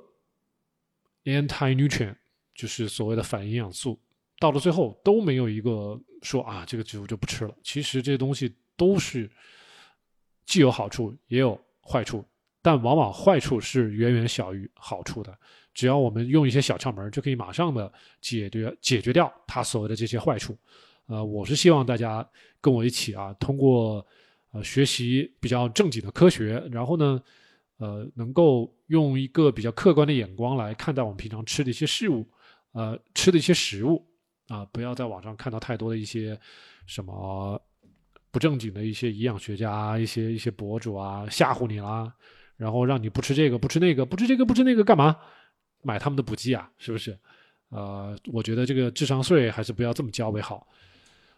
[1.24, 2.18] anti-nutrient，
[2.54, 3.98] 就是所谓的反营养素，
[4.44, 7.56] 到了最后都没有一个说啊，这个植物就不吃了。
[7.64, 9.30] 其实这些东西都是
[10.46, 11.58] 既有好处，也有。
[11.86, 12.24] 坏处，
[12.62, 15.38] 但往往坏处是远远小于好处的。
[15.74, 17.92] 只要我们用一些小窍门，就可以马上的
[18.22, 20.58] 解决解决掉它所谓的这些坏处。
[21.08, 22.26] 呃，我是希望大家
[22.62, 24.06] 跟我一起啊，通过
[24.54, 27.22] 呃学习比较正经的科学，然后呢，
[27.80, 32.26] 呃，能够用一个比较客观的眼光来看待我们平常吃的一些事物，
[32.72, 34.08] 呃，吃的一些食物
[34.54, 36.40] 啊，不要在网上看到太多的一些
[36.86, 37.62] 什么。
[38.34, 42.12] 不正经的一些营养学家、一些一些博主啊，吓唬你啦，
[42.58, 45.16] 然后让你不吃这个、不吃那个、不吃这个、不吃那个，干嘛？
[45.84, 47.16] 买他们的补剂啊，是不是？
[47.70, 50.68] 呃，我觉得这个智商税还是不要这么交为好。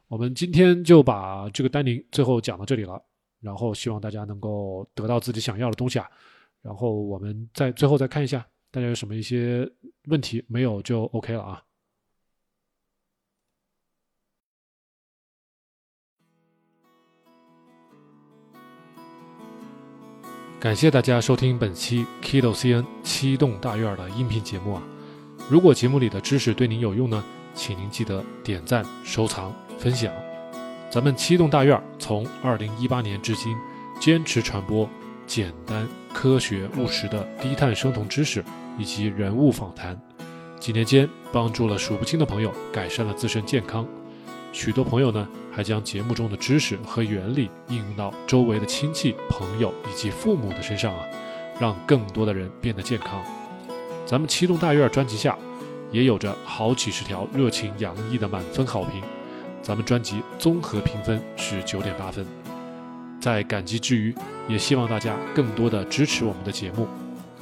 [0.07, 2.97] 我们今天就把这个丹宁最后讲到这里了，
[3.41, 6.09] 然后希望大家能够得到自己想要的东西啊。
[6.61, 9.69] 然后我们再最后再看一下大家有什么一些
[10.05, 11.61] 问题，没有就 OK 了啊。
[20.65, 24.81] 感谢大家收听本期 Kido CN 七栋大院的音频节目啊！
[25.47, 30.11] 如果节目里的知识对您有用呢，请您记得点赞、收藏、分享。
[30.89, 33.55] 咱们七栋大院从二零一八年至今，
[33.99, 34.89] 坚持传播
[35.27, 38.43] 简单、科学、务实的低碳生酮知识
[38.79, 39.95] 以及人物访谈，
[40.59, 43.85] 几年间帮助了数不清的朋友改善了自身健康。
[44.51, 51.05] 许多朋友呢，还将节目中的知识和原理应用到周围的亲戚、朋友以及父母的身上啊，
[51.61, 53.23] 让更多的人变得健康。
[54.05, 55.37] 咱们七栋大院专辑下，
[55.91, 59.01] 也有着好几十条热情洋溢的满分好评。
[59.61, 62.25] 咱们专辑综合评分是九点八分。
[63.21, 64.13] 在感激之余，
[64.49, 66.85] 也希望大家更多的支持我们的节目。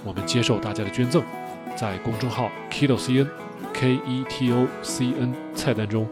[0.03, 1.23] 我们接受大家的捐赠，
[1.75, 3.27] 在公众号 Keto CN
[3.73, 6.07] K E T O C N 菜单中。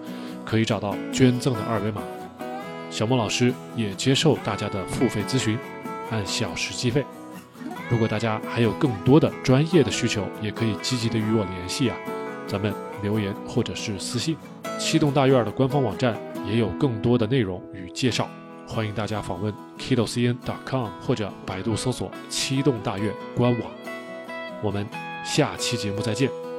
[0.51, 2.01] 可以找到捐赠的二维码，
[2.89, 5.57] 小莫老师也接受大家的付费咨询，
[6.09, 7.05] 按小时计费。
[7.89, 11.95] 如果大家还有更多的专业的需求，也可以积极的与我联系啊，
[12.45, 14.35] 咱们留言或者是私信。
[14.77, 18.27] 七栋大院的官方网站也有更多的内容与介绍，
[18.67, 23.71] 欢迎大家访问 kidocn.com 或者百度搜索七栋大院官网。
[24.61, 24.85] 我们
[25.23, 26.50] 下期节目再见。